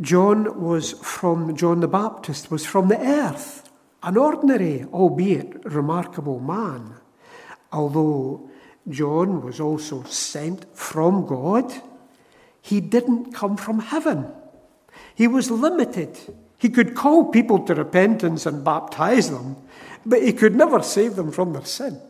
John 0.00 0.58
was 0.58 0.92
from, 0.92 1.54
John 1.54 1.80
the 1.80 1.88
Baptist 1.88 2.50
was 2.50 2.64
from 2.64 2.88
the 2.88 2.98
earth, 2.98 3.61
an 4.02 4.16
ordinary, 4.16 4.84
albeit 4.92 5.64
remarkable 5.64 6.40
man. 6.40 6.94
Although 7.72 8.50
John 8.88 9.42
was 9.42 9.60
also 9.60 10.02
sent 10.04 10.66
from 10.76 11.26
God 11.26 11.72
he 12.62 12.80
didn't 12.80 13.34
come 13.34 13.56
from 13.56 13.80
heaven. 13.80 14.32
He 15.16 15.26
was 15.26 15.50
limited. 15.50 16.16
He 16.56 16.68
could 16.68 16.94
call 16.94 17.24
people 17.24 17.58
to 17.66 17.74
repentance 17.74 18.46
and 18.46 18.64
baptize 18.64 19.30
them, 19.30 19.56
but 20.06 20.22
he 20.22 20.32
could 20.32 20.54
never 20.54 20.80
save 20.80 21.16
them 21.16 21.32
from 21.32 21.52
their 21.52 21.64
sin. 21.64 22.00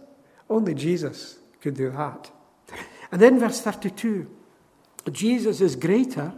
Only 0.50 0.74
Jesus 0.74 1.38
could 1.62 1.74
do 1.74 1.90
that. 1.90 2.30
And 3.10 3.20
then, 3.20 3.40
verse 3.40 3.60
32 3.62 4.28
Jesus 5.10 5.60
is 5.60 5.74
greater 5.74 6.32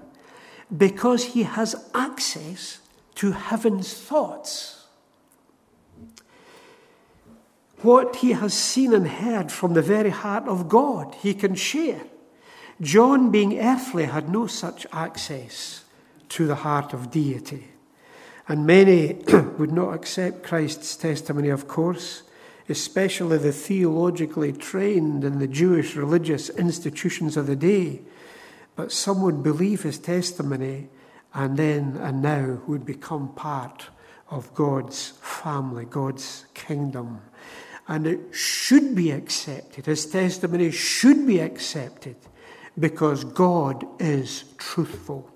because 0.75 1.25
he 1.25 1.43
has 1.43 1.90
access 1.93 2.79
to 3.17 3.33
heaven's 3.33 3.93
thoughts. 3.93 4.84
What 7.85 8.16
he 8.16 8.33
has 8.33 8.55
seen 8.55 8.94
and 8.94 9.07
heard 9.07 9.53
from 9.53 9.75
the 9.75 9.83
very 9.83 10.09
heart 10.09 10.49
of 10.49 10.70
God, 10.70 11.14
he 11.16 11.35
can 11.35 11.55
share. 11.55 12.01
John, 12.81 13.31
being 13.31 13.61
earthly, 13.61 14.07
had 14.07 14.31
no 14.31 14.47
such 14.47 14.87
access 14.90 15.85
to 16.31 16.47
the 16.47 16.55
heart 16.55 16.94
of 16.94 17.11
deity. 17.11 17.68
And 18.49 18.66
many 18.66 19.12
would 19.59 19.70
not 19.70 19.92
accept 19.92 20.44
Christ's 20.44 20.97
testimony, 20.97 21.51
of 21.51 21.68
course, 21.68 22.23
especially 22.70 23.37
the 23.37 23.53
theologically 23.53 24.55
trained 24.55 25.23
in 25.23 25.38
the 25.38 25.47
Jewish 25.47 25.94
religious 25.94 26.49
institutions 26.49 27.37
of 27.37 27.47
the 27.47 27.55
day. 27.55 28.01
But 28.77 28.92
some 28.92 29.20
would 29.20 29.42
believe 29.42 29.83
his 29.83 29.99
testimony 29.99 30.88
and 31.35 31.59
then 31.59 31.99
and 32.01 32.23
now 32.23 32.62
would 32.66 32.87
become 32.87 33.35
part 33.35 33.88
of 34.31 34.55
God's 34.55 35.11
family, 35.20 35.85
God's 35.85 36.47
kingdom. 36.55 37.20
And 37.87 38.07
it 38.07 38.20
should 38.33 38.94
be 38.94 39.11
accepted. 39.11 39.87
His 39.87 40.07
testimony 40.07 40.70
should 40.70 41.27
be 41.27 41.40
accepted 41.40 42.16
because 42.79 43.25
God 43.25 43.85
is 44.01 44.44
truthful. 44.57 45.31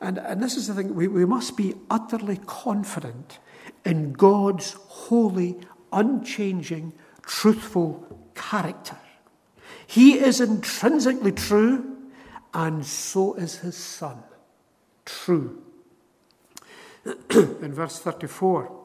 And, 0.00 0.18
and 0.18 0.42
this 0.42 0.56
is 0.56 0.68
the 0.68 0.74
thing, 0.74 0.94
we, 0.94 1.08
we 1.08 1.24
must 1.24 1.56
be 1.56 1.74
utterly 1.90 2.38
confident 2.46 3.38
in 3.84 4.12
God's 4.12 4.74
holy, 4.88 5.56
unchanging, 5.92 6.92
truthful 7.22 8.06
character. 8.34 8.96
He 9.86 10.18
is 10.18 10.40
intrinsically 10.40 11.32
true, 11.32 11.96
and 12.52 12.84
so 12.84 13.34
is 13.34 13.56
his 13.56 13.76
Son. 13.76 14.18
True. 15.04 15.62
in 17.30 17.72
verse 17.72 17.98
34, 17.98 18.77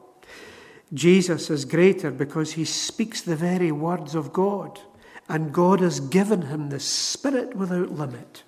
Jesus 0.92 1.50
is 1.50 1.64
greater 1.64 2.10
because 2.10 2.52
he 2.52 2.64
speaks 2.64 3.20
the 3.20 3.36
very 3.36 3.72
words 3.72 4.14
of 4.14 4.32
God 4.32 4.80
and 5.28 5.52
God 5.52 5.80
has 5.80 6.00
given 6.00 6.42
him 6.42 6.68
the 6.68 6.80
Spirit 6.80 7.56
without 7.56 7.90
limit. 7.90 8.42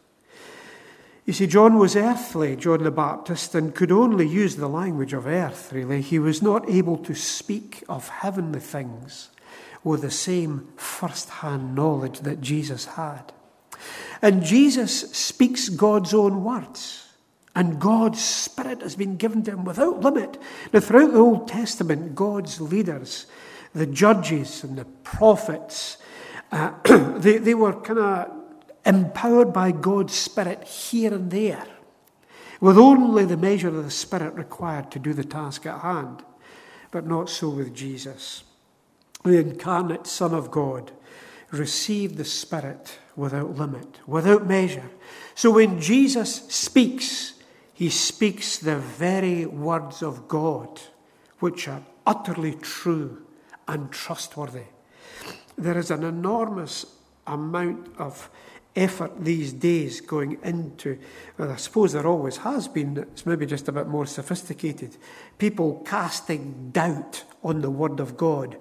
You 1.25 1.33
see, 1.33 1.49
John 1.49 1.77
was 1.79 1.97
earthly, 1.97 2.55
John 2.55 2.85
the 2.85 2.91
Baptist, 2.91 3.55
and 3.55 3.75
could 3.75 3.91
only 3.91 4.29
use 4.29 4.57
the 4.57 4.69
language 4.69 5.13
of 5.13 5.27
earth, 5.27 5.73
really. 5.73 6.01
He 6.01 6.21
was 6.21 6.41
not 6.41 6.69
able 6.71 6.99
to 6.99 7.15
speak 7.15 7.83
of 7.89 8.09
heavenly 8.09 8.61
things 8.61 9.31
with 9.83 10.03
the 10.03 10.11
same 10.11 10.69
first 10.77 11.29
hand 11.31 11.75
knowledge 11.75 12.21
that 12.21 12.41
Jesus 12.41 12.85
had. 12.85 13.33
And 14.23 14.45
Jesus 14.45 15.11
speaks 15.13 15.69
God's 15.69 16.15
own 16.15 16.45
words, 16.45 17.06
and 17.57 17.81
God's 17.81 18.23
Spirit 18.23 18.83
has 18.83 18.97
been 18.97 19.17
given 19.17 19.43
to 19.45 19.53
him 19.53 19.65
without 19.65 20.01
limit. 20.01 20.37
Now, 20.75 20.81
throughout 20.81 21.13
the 21.13 21.19
Old 21.19 21.49
Testament, 21.49 22.15
God's 22.15 22.61
leaders, 22.61 23.27
the 23.75 23.87
judges 23.87 24.63
and 24.63 24.77
the 24.77 24.85
prophets, 24.85 25.97
uh, 26.53 26.73
they, 27.17 27.39
they 27.39 27.55
were 27.55 27.73
kind 27.73 27.99
of 27.99 28.31
empowered 28.85 29.55
by 29.55 29.73
God's 29.73 30.13
Spirit 30.13 30.65
here 30.65 31.15
and 31.15 31.31
there, 31.31 31.67
with 32.61 32.77
only 32.77 33.25
the 33.25 33.39
measure 33.39 33.69
of 33.69 33.85
the 33.85 33.91
Spirit 33.91 34.35
required 34.35 34.91
to 34.91 34.99
do 34.99 35.15
the 35.15 35.25
task 35.25 35.65
at 35.65 35.81
hand. 35.81 36.23
But 36.91 37.07
not 37.07 37.31
so 37.31 37.49
with 37.49 37.75
Jesus. 37.75 38.45
The 39.25 39.39
incarnate 39.39 40.07
Son 40.07 40.35
of 40.35 40.51
God 40.51 40.93
received 41.51 42.19
the 42.19 42.25
Spirit 42.25 42.99
without 43.17 43.57
limit, 43.57 44.07
without 44.07 44.47
measure. 44.47 44.91
So 45.35 45.53
when 45.53 45.81
Jesus 45.81 46.43
speaks, 46.49 47.33
he 47.77 47.91
speaks 47.91 48.57
the 48.57 48.79
very 48.79 49.45
words 49.45 50.03
of 50.03 50.29
God, 50.29 50.81
which 51.41 51.69
are 51.69 51.83
utterly 52.07 52.55
true 52.55 53.23
and 53.69 53.93
trustworthy. 53.93 54.63
There 55.59 55.77
is 55.77 55.91
an 55.91 56.03
enormous 56.03 56.87
amount 57.27 57.95
of 57.99 58.31
effort 58.75 59.23
these 59.23 59.53
days 59.53 60.01
going 60.01 60.39
into, 60.43 60.99
well, 61.37 61.51
I 61.51 61.57
suppose 61.57 61.93
there 61.93 62.07
always 62.07 62.39
has 62.39 62.67
been, 62.67 62.97
it's 62.97 63.27
maybe 63.27 63.45
just 63.45 63.69
a 63.69 63.73
bit 63.73 63.89
more 63.89 64.07
sophisticated. 64.07 64.97
People 65.37 65.83
casting 65.85 66.71
doubt 66.71 67.25
on 67.45 67.61
the 67.61 67.71
Word 67.71 68.01
of 68.01 68.17
God, 68.17 68.57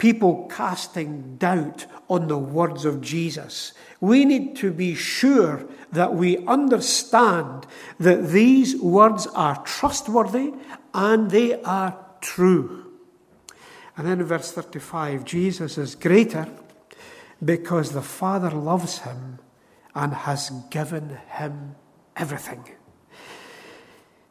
people 0.00 0.48
casting 0.50 1.36
doubt 1.36 1.86
on 2.08 2.26
the 2.26 2.38
words 2.38 2.84
of 2.84 3.00
Jesus. 3.00 3.72
We 4.00 4.24
need 4.24 4.56
to 4.56 4.72
be 4.72 4.94
sure 4.96 5.68
that 5.92 6.14
we 6.14 6.38
understand 6.46 7.66
that 7.98 8.28
these 8.28 8.74
words 8.76 9.26
are 9.28 9.62
trustworthy 9.64 10.54
and 10.94 11.30
they 11.30 11.62
are 11.62 12.04
true. 12.20 12.92
And 13.96 14.06
then 14.06 14.20
in 14.20 14.26
verse 14.26 14.50
35, 14.50 15.24
Jesus 15.24 15.76
is 15.76 15.94
greater 15.94 16.48
because 17.44 17.92
the 17.92 18.02
Father 18.02 18.50
loves 18.50 19.00
him 19.00 19.38
and 19.94 20.14
has 20.14 20.50
given 20.70 21.18
him 21.28 21.74
everything. 22.16 22.64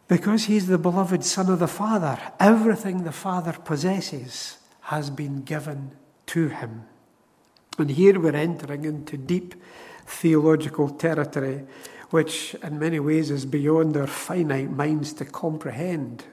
Because 0.08 0.46
he's 0.46 0.66
the 0.66 0.80
beloved 0.80 1.24
Son 1.24 1.52
of 1.52 1.60
the 1.60 1.68
Father, 1.68 2.18
everything 2.40 3.04
the 3.04 3.12
Father 3.12 3.54
possesses 3.54 4.59
has 4.90 5.12
been 5.12 5.44
given 5.44 5.92
to 6.26 6.48
him. 6.48 6.84
And 7.78 7.92
here 7.92 8.20
we're 8.20 8.36
entering 8.36 8.86
into 8.86 9.18
deep 9.18 9.54
theological 10.08 10.90
territory, 10.90 11.68
which 12.10 12.56
in 12.64 12.80
many 12.80 13.00
ways 13.00 13.30
is 13.30 13.46
beyond 13.46 13.96
our 13.96 14.08
finite 14.08 14.72
minds 14.72 15.14
to 15.14 15.26
comprehend 15.26 16.24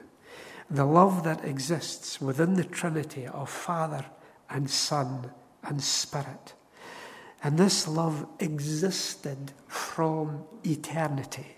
the 0.71 0.85
love 0.85 1.23
that 1.23 1.45
exists 1.45 2.19
within 2.19 2.55
the 2.55 2.63
Trinity 2.63 3.27
of 3.27 3.47
Father 3.47 4.03
and 4.49 4.67
Son 4.67 5.29
and 5.63 5.83
Spirit. 5.83 6.55
And 7.43 7.59
this 7.59 7.87
love 7.87 8.25
existed 8.39 9.51
from 9.67 10.45
eternity. 10.63 11.56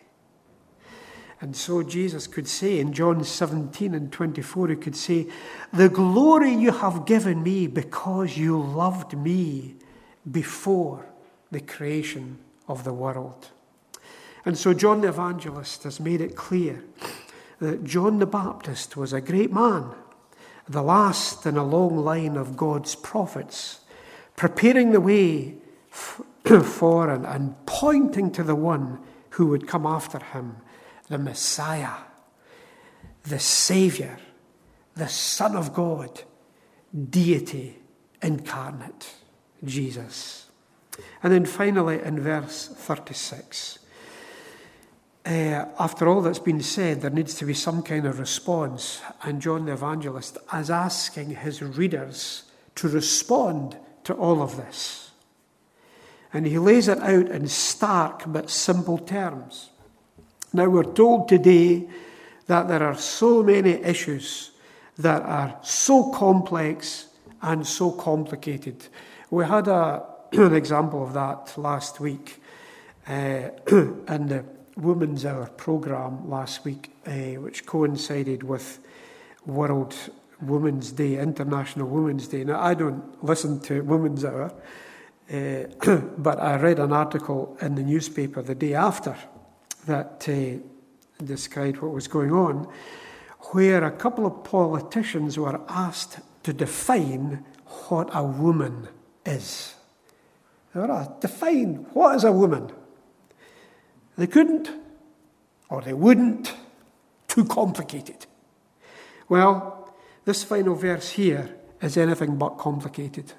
And 1.41 1.55
so 1.55 1.83
Jesus 1.83 2.27
could 2.27 2.47
say 2.47 2.79
in 2.79 2.91
John 2.91 3.23
17 3.23 3.93
and 3.93 4.11
24, 4.11 4.67
he 4.69 4.75
could 4.75 4.95
say, 4.95 5.27
The 5.71 5.87
glory 5.87 6.53
you 6.53 6.71
have 6.71 7.05
given 7.05 7.43
me 7.43 7.67
because 7.67 8.37
you 8.37 8.61
loved 8.61 9.17
me 9.17 9.75
before 10.29 11.05
the 11.49 11.61
creation 11.61 12.39
of 12.67 12.83
the 12.83 12.93
world. 12.93 13.49
And 14.45 14.57
so 14.57 14.73
John 14.73 15.01
the 15.01 15.09
Evangelist 15.09 15.83
has 15.83 15.99
made 15.99 16.21
it 16.21 16.35
clear 16.35 16.83
that 17.59 17.83
John 17.83 18.19
the 18.19 18.25
Baptist 18.25 18.95
was 18.95 19.13
a 19.13 19.21
great 19.21 19.51
man, 19.51 19.91
the 20.67 20.81
last 20.81 21.45
in 21.45 21.57
a 21.57 21.63
long 21.63 21.97
line 21.97 22.37
of 22.37 22.55
God's 22.55 22.95
prophets, 22.95 23.79
preparing 24.35 24.91
the 24.91 25.01
way 25.01 25.55
for 25.89 27.09
and, 27.09 27.65
pointing 27.65 28.31
to 28.31 28.43
the 28.43 28.55
one 28.55 28.99
who 29.31 29.47
would 29.47 29.67
come 29.67 29.85
after 29.85 30.19
him, 30.19 30.57
the 31.09 31.17
Messiah, 31.17 31.95
the 33.23 33.39
Saviour, 33.39 34.17
the 34.95 35.07
Son 35.07 35.55
of 35.55 35.73
God, 35.73 36.21
deity 37.09 37.77
incarnate, 38.21 39.13
Jesus. 39.63 40.47
And 41.23 41.33
then 41.33 41.45
finally 41.45 42.01
in 42.01 42.19
verse 42.19 42.67
36, 42.67 43.79
uh, 45.25 45.65
after 45.79 46.07
all 46.07 46.21
that's 46.21 46.39
been 46.39 46.61
said, 46.61 47.01
there 47.01 47.11
needs 47.11 47.35
to 47.35 47.45
be 47.45 47.53
some 47.53 47.83
kind 47.83 48.05
of 48.05 48.19
response. 48.19 49.01
And 49.23 49.41
John 49.41 49.65
the 49.65 49.73
Evangelist 49.73 50.37
is 50.55 50.69
asking 50.69 51.35
his 51.35 51.61
readers 51.61 52.43
to 52.75 52.87
respond 52.87 53.77
to 54.05 54.13
all 54.13 54.41
of 54.41 54.57
this. 54.57 55.11
And 56.33 56.45
he 56.45 56.57
lays 56.57 56.87
it 56.87 56.99
out 56.99 57.27
in 57.27 57.47
stark 57.47 58.23
but 58.27 58.49
simple 58.49 58.97
terms. 58.97 59.69
Now, 60.51 60.67
we're 60.67 60.83
told 60.83 61.29
today 61.29 61.87
that 62.47 62.67
there 62.67 62.81
are 62.81 62.97
so 62.97 63.43
many 63.43 63.71
issues 63.71 64.51
that 64.97 65.21
are 65.21 65.59
so 65.61 66.11
complex 66.11 67.07
and 67.41 67.65
so 67.65 67.91
complicated. 67.91 68.87
We 69.29 69.45
had 69.45 69.67
a, 69.67 70.03
an 70.31 70.55
example 70.55 71.03
of 71.03 71.13
that 71.13 71.55
last 71.55 71.99
week 71.99 72.41
uh, 73.07 73.11
in 73.67 74.27
the 74.27 74.43
Women's 74.75 75.23
Hour 75.23 75.51
programme 75.55 76.27
last 76.27 76.65
week, 76.65 76.91
uh, 77.05 77.11
which 77.41 77.67
coincided 77.67 78.41
with 78.41 78.79
World 79.45 79.95
Women's 80.41 80.91
Day, 80.91 81.19
International 81.19 81.87
Women's 81.87 82.27
Day. 82.27 82.43
Now, 82.43 82.59
I 82.59 82.73
don't 82.73 83.23
listen 83.23 83.59
to 83.61 83.81
Women's 83.81 84.25
Hour, 84.25 84.51
uh, 85.31 85.95
but 86.17 86.39
I 86.39 86.55
read 86.55 86.79
an 86.79 86.91
article 86.91 87.55
in 87.61 87.75
the 87.75 87.83
newspaper 87.83 88.41
the 88.41 88.55
day 88.55 88.73
after 88.73 89.15
that 89.85 90.27
uh, 90.27 91.23
described 91.23 91.79
what 91.79 91.93
was 91.93 92.07
going 92.07 92.31
on, 92.31 92.67
where 93.51 93.83
a 93.83 93.91
couple 93.91 94.25
of 94.25 94.43
politicians 94.43 95.37
were 95.37 95.61
asked 95.69 96.19
to 96.43 96.53
define 96.53 97.45
what 97.87 98.09
a 98.13 98.23
woman 98.23 98.87
is. 99.25 99.75
They 100.73 100.79
were 100.79 100.91
asked, 100.91 101.21
define 101.21 101.87
what 101.93 102.15
is 102.15 102.23
a 102.23 102.31
woman. 102.31 102.71
They 104.17 104.27
couldn't, 104.27 104.69
or 105.69 105.81
they 105.81 105.93
wouldn't. 105.93 106.53
Too 107.27 107.45
complicated. 107.45 108.25
Well, 109.29 109.93
this 110.25 110.43
final 110.43 110.75
verse 110.75 111.11
here 111.11 111.55
is 111.81 111.95
anything 111.95 112.37
but 112.37 112.57
complicated. 112.57 113.33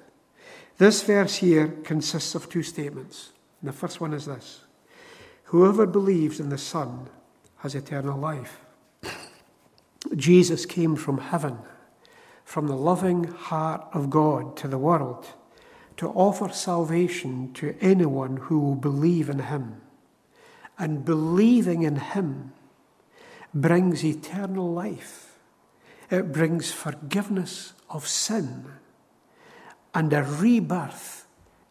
This 0.77 1.03
verse 1.03 1.35
here 1.35 1.67
consists 1.83 2.33
of 2.33 2.49
two 2.49 2.63
statements. 2.63 3.31
And 3.61 3.69
the 3.69 3.73
first 3.73 4.01
one 4.01 4.13
is 4.13 4.25
this 4.25 4.61
Whoever 5.51 5.85
believes 5.85 6.39
in 6.39 6.47
the 6.47 6.57
Son 6.57 7.09
has 7.57 7.75
eternal 7.75 8.17
life. 8.17 8.61
Jesus 10.15 10.65
came 10.65 10.95
from 10.95 11.17
heaven, 11.17 11.57
from 12.45 12.67
the 12.67 12.75
loving 12.77 13.25
heart 13.25 13.85
of 13.91 14.09
God 14.09 14.55
to 14.55 14.69
the 14.69 14.77
world, 14.77 15.27
to 15.97 16.07
offer 16.07 16.53
salvation 16.53 17.51
to 17.55 17.75
anyone 17.81 18.37
who 18.37 18.59
will 18.59 18.75
believe 18.75 19.29
in 19.29 19.39
him. 19.39 19.81
And 20.79 21.03
believing 21.03 21.83
in 21.83 21.97
him 21.97 22.53
brings 23.53 24.05
eternal 24.05 24.71
life, 24.71 25.37
it 26.09 26.31
brings 26.31 26.71
forgiveness 26.71 27.73
of 27.89 28.07
sin 28.07 28.67
and 29.93 30.13
a 30.13 30.23
rebirth 30.23 31.27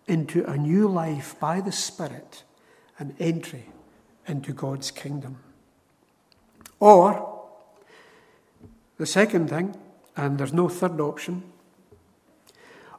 into 0.07 0.45
a 0.45 0.59
new 0.59 0.87
life 0.87 1.35
by 1.40 1.62
the 1.62 1.73
Spirit 1.73 2.45
and 3.00 3.16
entry 3.18 3.64
into 4.28 4.52
God's 4.52 4.92
kingdom. 4.92 5.38
Or, 6.78 7.40
the 8.98 9.06
second 9.06 9.48
thing, 9.48 9.74
and 10.16 10.38
there's 10.38 10.52
no 10.52 10.68
third 10.68 11.00
option, 11.00 11.42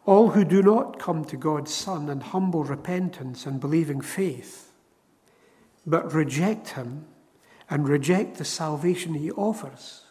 all 0.05 0.31
who 0.31 0.43
do 0.43 0.63
not 0.63 0.97
come 0.97 1.23
to 1.25 1.37
God's 1.37 1.73
Son 1.73 2.09
in 2.09 2.21
humble 2.21 2.63
repentance 2.63 3.45
and 3.45 3.61
believing 3.61 4.01
faith, 4.01 4.71
but 5.85 6.11
reject 6.13 6.69
Him 6.69 7.05
and 7.69 7.87
reject 7.87 8.37
the 8.37 8.45
salvation 8.45 9.13
He 9.13 9.31
offers, 9.31 10.05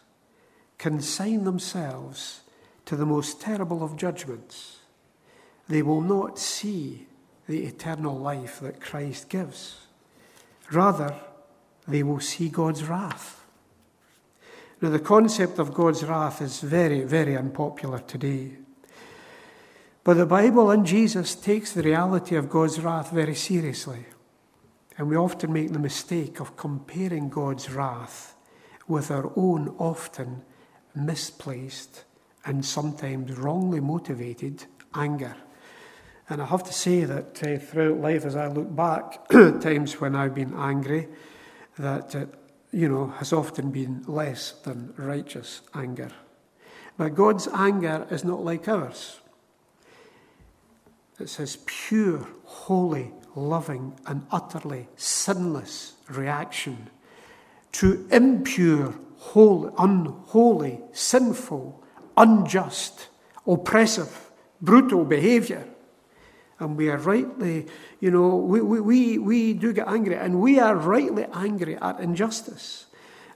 consign 0.77 1.43
themselves 1.43 2.41
to 2.85 2.95
the 2.95 3.05
most 3.05 3.41
terrible 3.41 3.83
of 3.83 3.97
judgments. 3.97 4.77
They 5.67 5.81
will 5.81 6.01
not 6.01 6.39
see 6.39 7.07
the 7.51 7.65
eternal 7.65 8.17
life 8.17 8.61
that 8.61 8.79
Christ 8.79 9.27
gives. 9.27 9.75
Rather, 10.71 11.13
they 11.85 12.01
will 12.01 12.21
see 12.21 12.47
God's 12.47 12.85
wrath. 12.85 13.45
Now, 14.79 14.89
the 14.89 14.99
concept 14.99 15.59
of 15.59 15.73
God's 15.73 16.01
wrath 16.05 16.41
is 16.41 16.61
very, 16.61 17.01
very 17.01 17.35
unpopular 17.35 17.99
today. 17.99 18.53
But 20.05 20.13
the 20.13 20.25
Bible 20.25 20.71
and 20.71 20.85
Jesus 20.85 21.35
takes 21.35 21.73
the 21.73 21.83
reality 21.83 22.37
of 22.37 22.49
God's 22.49 22.79
wrath 22.79 23.11
very 23.11 23.35
seriously. 23.35 24.05
And 24.97 25.09
we 25.09 25.17
often 25.17 25.51
make 25.51 25.73
the 25.73 25.79
mistake 25.79 26.39
of 26.39 26.55
comparing 26.55 27.27
God's 27.27 27.69
wrath 27.69 28.33
with 28.87 29.11
our 29.11 29.29
own 29.35 29.75
often 29.77 30.43
misplaced 30.95 32.05
and 32.45 32.65
sometimes 32.65 33.37
wrongly 33.37 33.81
motivated 33.81 34.65
anger. 34.95 35.35
And 36.31 36.41
I 36.41 36.45
have 36.45 36.63
to 36.63 36.71
say 36.71 37.03
that 37.03 37.43
uh, 37.43 37.57
throughout 37.57 37.99
life, 37.99 38.23
as 38.23 38.37
I 38.37 38.47
look 38.47 38.73
back, 38.73 39.27
times 39.59 39.99
when 39.99 40.15
I've 40.15 40.33
been 40.33 40.53
angry, 40.53 41.09
that 41.77 42.15
uh, 42.15 42.25
you 42.71 42.87
know 42.87 43.07
has 43.07 43.33
often 43.33 43.69
been 43.69 44.05
less 44.07 44.53
than 44.63 44.93
righteous 44.95 45.59
anger. 45.75 46.09
But 46.95 47.15
God's 47.15 47.49
anger 47.49 48.07
is 48.09 48.23
not 48.23 48.45
like 48.45 48.69
ours. 48.69 49.19
It's 51.19 51.35
His 51.35 51.57
pure, 51.65 52.25
holy, 52.45 53.11
loving, 53.35 53.99
and 54.07 54.25
utterly 54.31 54.87
sinless 54.95 55.95
reaction 56.07 56.89
to 57.73 58.07
impure, 58.09 58.95
holy, 59.17 59.73
unholy, 59.77 60.79
sinful, 60.93 61.83
unjust, 62.15 63.09
oppressive, 63.45 64.31
brutal 64.61 65.03
behaviour 65.03 65.67
and 66.61 66.77
we 66.77 66.89
are 66.89 66.97
rightly, 66.97 67.67
you 67.99 68.11
know, 68.11 68.35
we, 68.35 68.61
we, 68.61 68.79
we, 68.79 69.17
we 69.17 69.53
do 69.53 69.73
get 69.73 69.87
angry, 69.87 70.15
and 70.15 70.39
we 70.39 70.59
are 70.59 70.75
rightly 70.75 71.25
angry 71.33 71.75
at 71.77 71.99
injustice. 71.99 72.85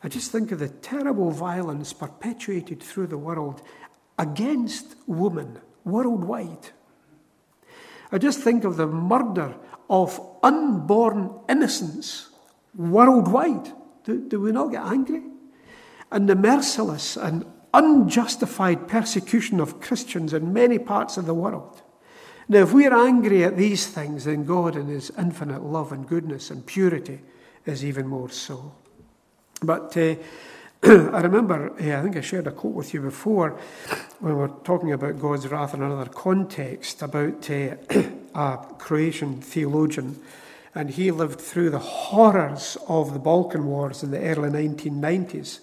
I 0.03 0.07
just 0.07 0.31
think 0.31 0.51
of 0.51 0.59
the 0.59 0.69
terrible 0.69 1.31
violence 1.31 1.91
perpetuated 1.91 2.81
through 2.81 3.07
the 3.07 3.17
world 3.17 3.61
against 4.19 4.95
women 5.07 5.59
worldwide. 5.83 6.69
I 8.11 8.19
just 8.19 8.39
think 8.39 8.63
of 8.63 8.77
the 8.77 8.87
murder 8.87 9.55
of 9.89 10.19
unborn 10.43 11.31
innocents 11.49 12.29
worldwide. 12.75 13.71
Do, 14.03 14.27
do 14.27 14.39
we 14.39 14.51
not 14.51 14.71
get 14.71 14.85
angry? 14.85 15.23
And 16.11 16.29
the 16.29 16.35
merciless 16.35 17.17
and 17.17 17.45
unjustified 17.73 18.87
persecution 18.87 19.59
of 19.59 19.81
Christians 19.81 20.33
in 20.33 20.53
many 20.53 20.77
parts 20.77 21.17
of 21.17 21.25
the 21.25 21.33
world. 21.33 21.81
Now, 22.47 22.59
if 22.59 22.73
we're 22.73 22.93
angry 22.93 23.43
at 23.43 23.57
these 23.57 23.87
things, 23.87 24.25
then 24.25 24.45
God, 24.45 24.75
in 24.75 24.87
His 24.87 25.11
infinite 25.17 25.63
love 25.63 25.91
and 25.91 26.07
goodness 26.07 26.51
and 26.51 26.65
purity, 26.65 27.21
is 27.65 27.83
even 27.83 28.07
more 28.07 28.29
so. 28.29 28.73
But 29.61 29.97
uh, 29.97 30.15
I 30.83 31.21
remember, 31.21 31.71
uh, 31.71 31.99
I 31.99 32.03
think 32.03 32.15
I 32.15 32.21
shared 32.21 32.45
a 32.45 32.51
quote 32.51 32.75
with 32.75 32.93
you 32.93 33.01
before 33.01 33.59
when 34.19 34.33
we 34.33 34.39
were 34.39 34.51
talking 34.63 34.91
about 34.91 35.19
God's 35.19 35.47
wrath 35.47 35.73
in 35.73 35.81
another 35.81 36.09
context 36.09 37.01
about 37.01 37.49
uh, 37.49 37.75
a 38.35 38.57
Croatian 38.77 39.41
theologian. 39.41 40.19
And 40.75 40.91
he 40.91 41.09
lived 41.09 41.39
through 41.39 41.71
the 41.71 41.79
horrors 41.79 42.77
of 42.87 43.13
the 43.13 43.19
Balkan 43.19 43.65
Wars 43.65 44.03
in 44.03 44.11
the 44.11 44.19
early 44.19 44.49
1990s. 44.49 45.59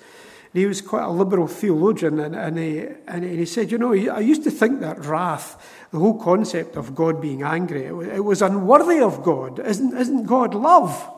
he 0.54 0.66
was 0.66 0.80
quite 0.80 1.04
a 1.04 1.10
liberal 1.10 1.46
theologian, 1.46 2.18
and, 2.18 2.34
and, 2.34 2.58
he, 2.58 2.86
and 3.06 3.22
he 3.22 3.44
said, 3.44 3.70
You 3.70 3.78
know, 3.78 3.92
I 3.92 4.20
used 4.20 4.42
to 4.44 4.50
think 4.50 4.80
that 4.80 5.04
wrath 5.04 5.62
the 5.92 5.98
whole 5.98 6.18
concept 6.18 6.76
of 6.76 6.94
God 6.94 7.20
being 7.20 7.42
angry, 7.42 7.84
it 7.84 8.24
was 8.24 8.40
unworthy 8.40 9.00
of 9.00 9.22
God. 9.22 9.58
Isn't, 9.58 9.96
isn't 9.96 10.24
God 10.24 10.54
love? 10.54 11.10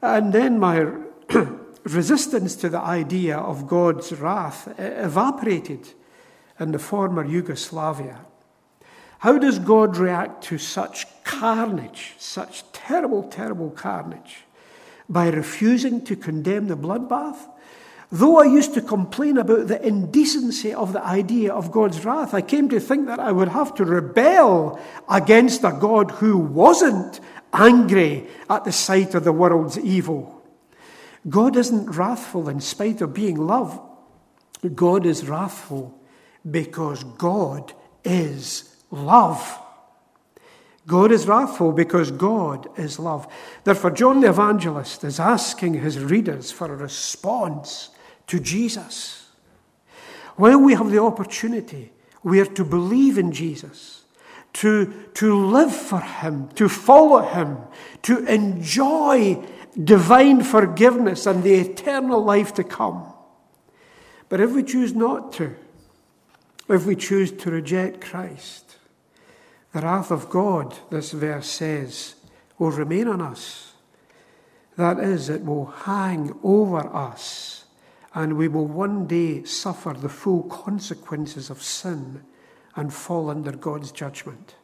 And 0.00 0.32
then 0.32 0.58
my 0.58 0.86
resistance 1.84 2.56
to 2.56 2.70
the 2.70 2.80
idea 2.80 3.36
of 3.36 3.66
God's 3.66 4.12
wrath 4.12 4.74
evaporated 4.78 5.90
in 6.58 6.72
the 6.72 6.78
former 6.78 7.24
Yugoslavia. 7.24 8.24
How 9.18 9.36
does 9.36 9.58
God 9.58 9.98
react 9.98 10.42
to 10.44 10.58
such 10.58 11.06
carnage, 11.22 12.14
such 12.18 12.64
terrible, 12.72 13.24
terrible 13.24 13.70
carnage? 13.70 14.38
By 15.08 15.28
refusing 15.28 16.02
to 16.06 16.16
condemn 16.16 16.68
the 16.68 16.76
bloodbath? 16.76 17.48
Though 18.14 18.36
I 18.36 18.44
used 18.44 18.74
to 18.74 18.82
complain 18.82 19.38
about 19.38 19.68
the 19.68 19.84
indecency 19.84 20.74
of 20.74 20.92
the 20.92 21.02
idea 21.02 21.50
of 21.50 21.72
God's 21.72 22.04
wrath, 22.04 22.34
I 22.34 22.42
came 22.42 22.68
to 22.68 22.78
think 22.78 23.06
that 23.06 23.18
I 23.18 23.32
would 23.32 23.48
have 23.48 23.74
to 23.76 23.86
rebel 23.86 24.78
against 25.08 25.64
a 25.64 25.72
God 25.72 26.10
who 26.10 26.36
wasn't 26.36 27.20
angry 27.54 28.28
at 28.50 28.64
the 28.66 28.72
sight 28.72 29.14
of 29.14 29.24
the 29.24 29.32
world's 29.32 29.78
evil. 29.78 30.42
God 31.26 31.56
isn't 31.56 31.96
wrathful 31.96 32.50
in 32.50 32.60
spite 32.60 33.00
of 33.00 33.14
being 33.14 33.36
love. 33.36 33.80
God 34.74 35.06
is 35.06 35.26
wrathful 35.26 35.98
because 36.48 37.04
God 37.04 37.72
is 38.04 38.76
love. 38.90 39.58
God 40.86 41.12
is 41.12 41.26
wrathful 41.26 41.72
because 41.72 42.10
God 42.10 42.68
is 42.78 42.98
love. 42.98 43.26
Therefore, 43.64 43.92
John 43.92 44.20
the 44.20 44.28
Evangelist 44.28 45.02
is 45.02 45.18
asking 45.18 45.74
his 45.74 45.98
readers 45.98 46.52
for 46.52 46.70
a 46.70 46.76
response 46.76 47.88
to 48.26 48.40
Jesus. 48.40 49.28
While 50.36 50.60
we 50.60 50.74
have 50.74 50.90
the 50.90 51.02
opportunity, 51.02 51.92
we 52.22 52.40
are 52.40 52.46
to 52.46 52.64
believe 52.64 53.18
in 53.18 53.32
Jesus, 53.32 54.04
to, 54.54 54.92
to 55.14 55.34
live 55.46 55.74
for 55.74 56.00
Him, 56.00 56.48
to 56.50 56.68
follow 56.68 57.20
Him, 57.22 57.58
to 58.02 58.24
enjoy 58.26 59.44
divine 59.82 60.42
forgiveness 60.42 61.26
and 61.26 61.42
the 61.42 61.54
eternal 61.54 62.22
life 62.22 62.54
to 62.54 62.64
come. 62.64 63.12
But 64.28 64.40
if 64.40 64.52
we 64.52 64.62
choose 64.62 64.94
not 64.94 65.32
to, 65.34 65.54
if 66.68 66.86
we 66.86 66.96
choose 66.96 67.32
to 67.32 67.50
reject 67.50 68.00
Christ, 68.00 68.76
the 69.72 69.80
wrath 69.80 70.10
of 70.10 70.30
God, 70.30 70.74
this 70.90 71.12
verse 71.12 71.46
says, 71.46 72.14
will 72.58 72.70
remain 72.70 73.08
on 73.08 73.20
us. 73.20 73.72
That 74.76 74.98
is, 75.00 75.28
it 75.28 75.44
will 75.44 75.66
hang 75.66 76.38
over 76.42 76.78
us, 76.78 77.61
and 78.14 78.36
we 78.36 78.48
will 78.48 78.66
one 78.66 79.06
day 79.06 79.44
suffer 79.44 79.92
the 79.92 80.08
full 80.08 80.42
consequences 80.44 81.50
of 81.50 81.62
sin 81.62 82.22
and 82.76 82.92
fall 82.92 83.30
under 83.30 83.52
God's 83.52 83.92
judgment. 83.92 84.54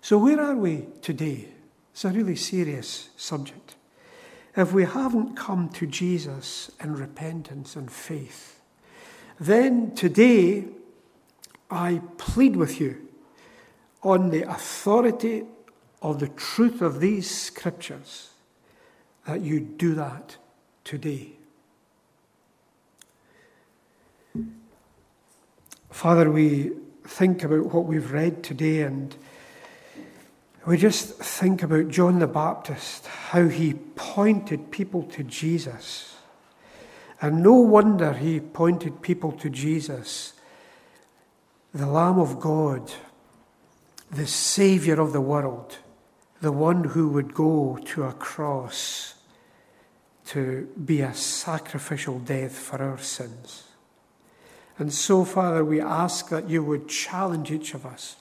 So, 0.00 0.18
where 0.18 0.40
are 0.40 0.56
we 0.56 0.86
today? 1.00 1.48
It's 1.92 2.04
a 2.04 2.10
really 2.10 2.36
serious 2.36 3.10
subject. 3.16 3.76
If 4.56 4.72
we 4.72 4.84
haven't 4.84 5.36
come 5.36 5.68
to 5.70 5.86
Jesus 5.86 6.70
in 6.82 6.94
repentance 6.94 7.76
and 7.76 7.90
faith, 7.90 8.60
then 9.38 9.94
today 9.94 10.66
I 11.70 12.02
plead 12.18 12.56
with 12.56 12.80
you 12.80 13.08
on 14.02 14.30
the 14.30 14.42
authority 14.42 15.44
of 16.02 16.18
the 16.20 16.28
truth 16.28 16.82
of 16.82 17.00
these 17.00 17.30
scriptures 17.30 18.30
that 19.26 19.40
you 19.40 19.60
do 19.60 19.94
that 19.94 20.36
today. 20.84 21.32
Father, 25.90 26.30
we 26.30 26.72
think 27.04 27.44
about 27.44 27.66
what 27.72 27.84
we've 27.84 28.12
read 28.12 28.42
today 28.42 28.82
and 28.82 29.14
we 30.64 30.76
just 30.76 31.14
think 31.16 31.62
about 31.62 31.88
John 31.88 32.20
the 32.20 32.28
Baptist, 32.28 33.06
how 33.06 33.48
he 33.48 33.74
pointed 33.74 34.70
people 34.70 35.02
to 35.04 35.24
Jesus. 35.24 36.16
And 37.20 37.42
no 37.42 37.54
wonder 37.54 38.12
he 38.12 38.38
pointed 38.40 39.02
people 39.02 39.32
to 39.32 39.50
Jesus, 39.50 40.34
the 41.74 41.86
Lamb 41.86 42.18
of 42.18 42.38
God, 42.38 42.92
the 44.10 44.26
Saviour 44.26 45.00
of 45.00 45.12
the 45.12 45.20
world, 45.20 45.78
the 46.40 46.52
one 46.52 46.84
who 46.84 47.08
would 47.08 47.34
go 47.34 47.78
to 47.86 48.04
a 48.04 48.12
cross 48.12 49.14
to 50.26 50.68
be 50.84 51.00
a 51.00 51.14
sacrificial 51.14 52.18
death 52.20 52.56
for 52.56 52.80
our 52.80 52.98
sins. 52.98 53.64
And 54.78 54.92
so, 54.92 55.24
Father, 55.24 55.64
we 55.64 55.80
ask 55.80 56.28
that 56.30 56.48
you 56.48 56.64
would 56.64 56.88
challenge 56.88 57.50
each 57.50 57.74
of 57.74 57.84
us. 57.84 58.16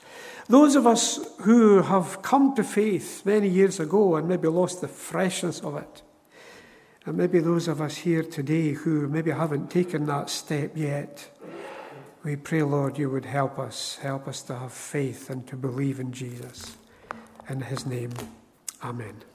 Those 0.48 0.76
of 0.76 0.86
us 0.86 1.20
who 1.42 1.82
have 1.82 2.22
come 2.22 2.56
to 2.56 2.64
faith 2.64 3.26
many 3.26 3.48
years 3.48 3.80
ago 3.80 4.16
and 4.16 4.28
maybe 4.28 4.48
lost 4.48 4.82
the 4.82 4.88
freshness 4.88 5.62
of 5.62 5.78
it, 5.78 6.02
and 7.06 7.18
maybe 7.18 7.40
those 7.40 7.68
of 7.68 7.82
us 7.82 7.98
here 7.98 8.22
today 8.22 8.74
who 8.74 9.08
maybe 9.08 9.32
haven't 9.32 9.72
taken 9.72 10.06
that 10.08 10.30
step 10.30 10.76
yet, 10.76 11.30
we 12.24 12.36
pray, 12.36 12.62
Lord, 12.62 13.00
you 13.00 13.10
would 13.10 13.26
help 13.26 13.58
us, 13.58 13.98
help 14.02 14.28
us 14.28 14.44
to 14.44 14.56
have 14.56 14.74
faith 14.74 15.30
and 15.30 15.48
to 15.48 15.56
believe 15.56 16.00
in 16.00 16.12
Jesus. 16.12 16.78
In 17.50 17.62
his 17.62 17.86
name, 17.86 18.12
amen. 18.84 19.31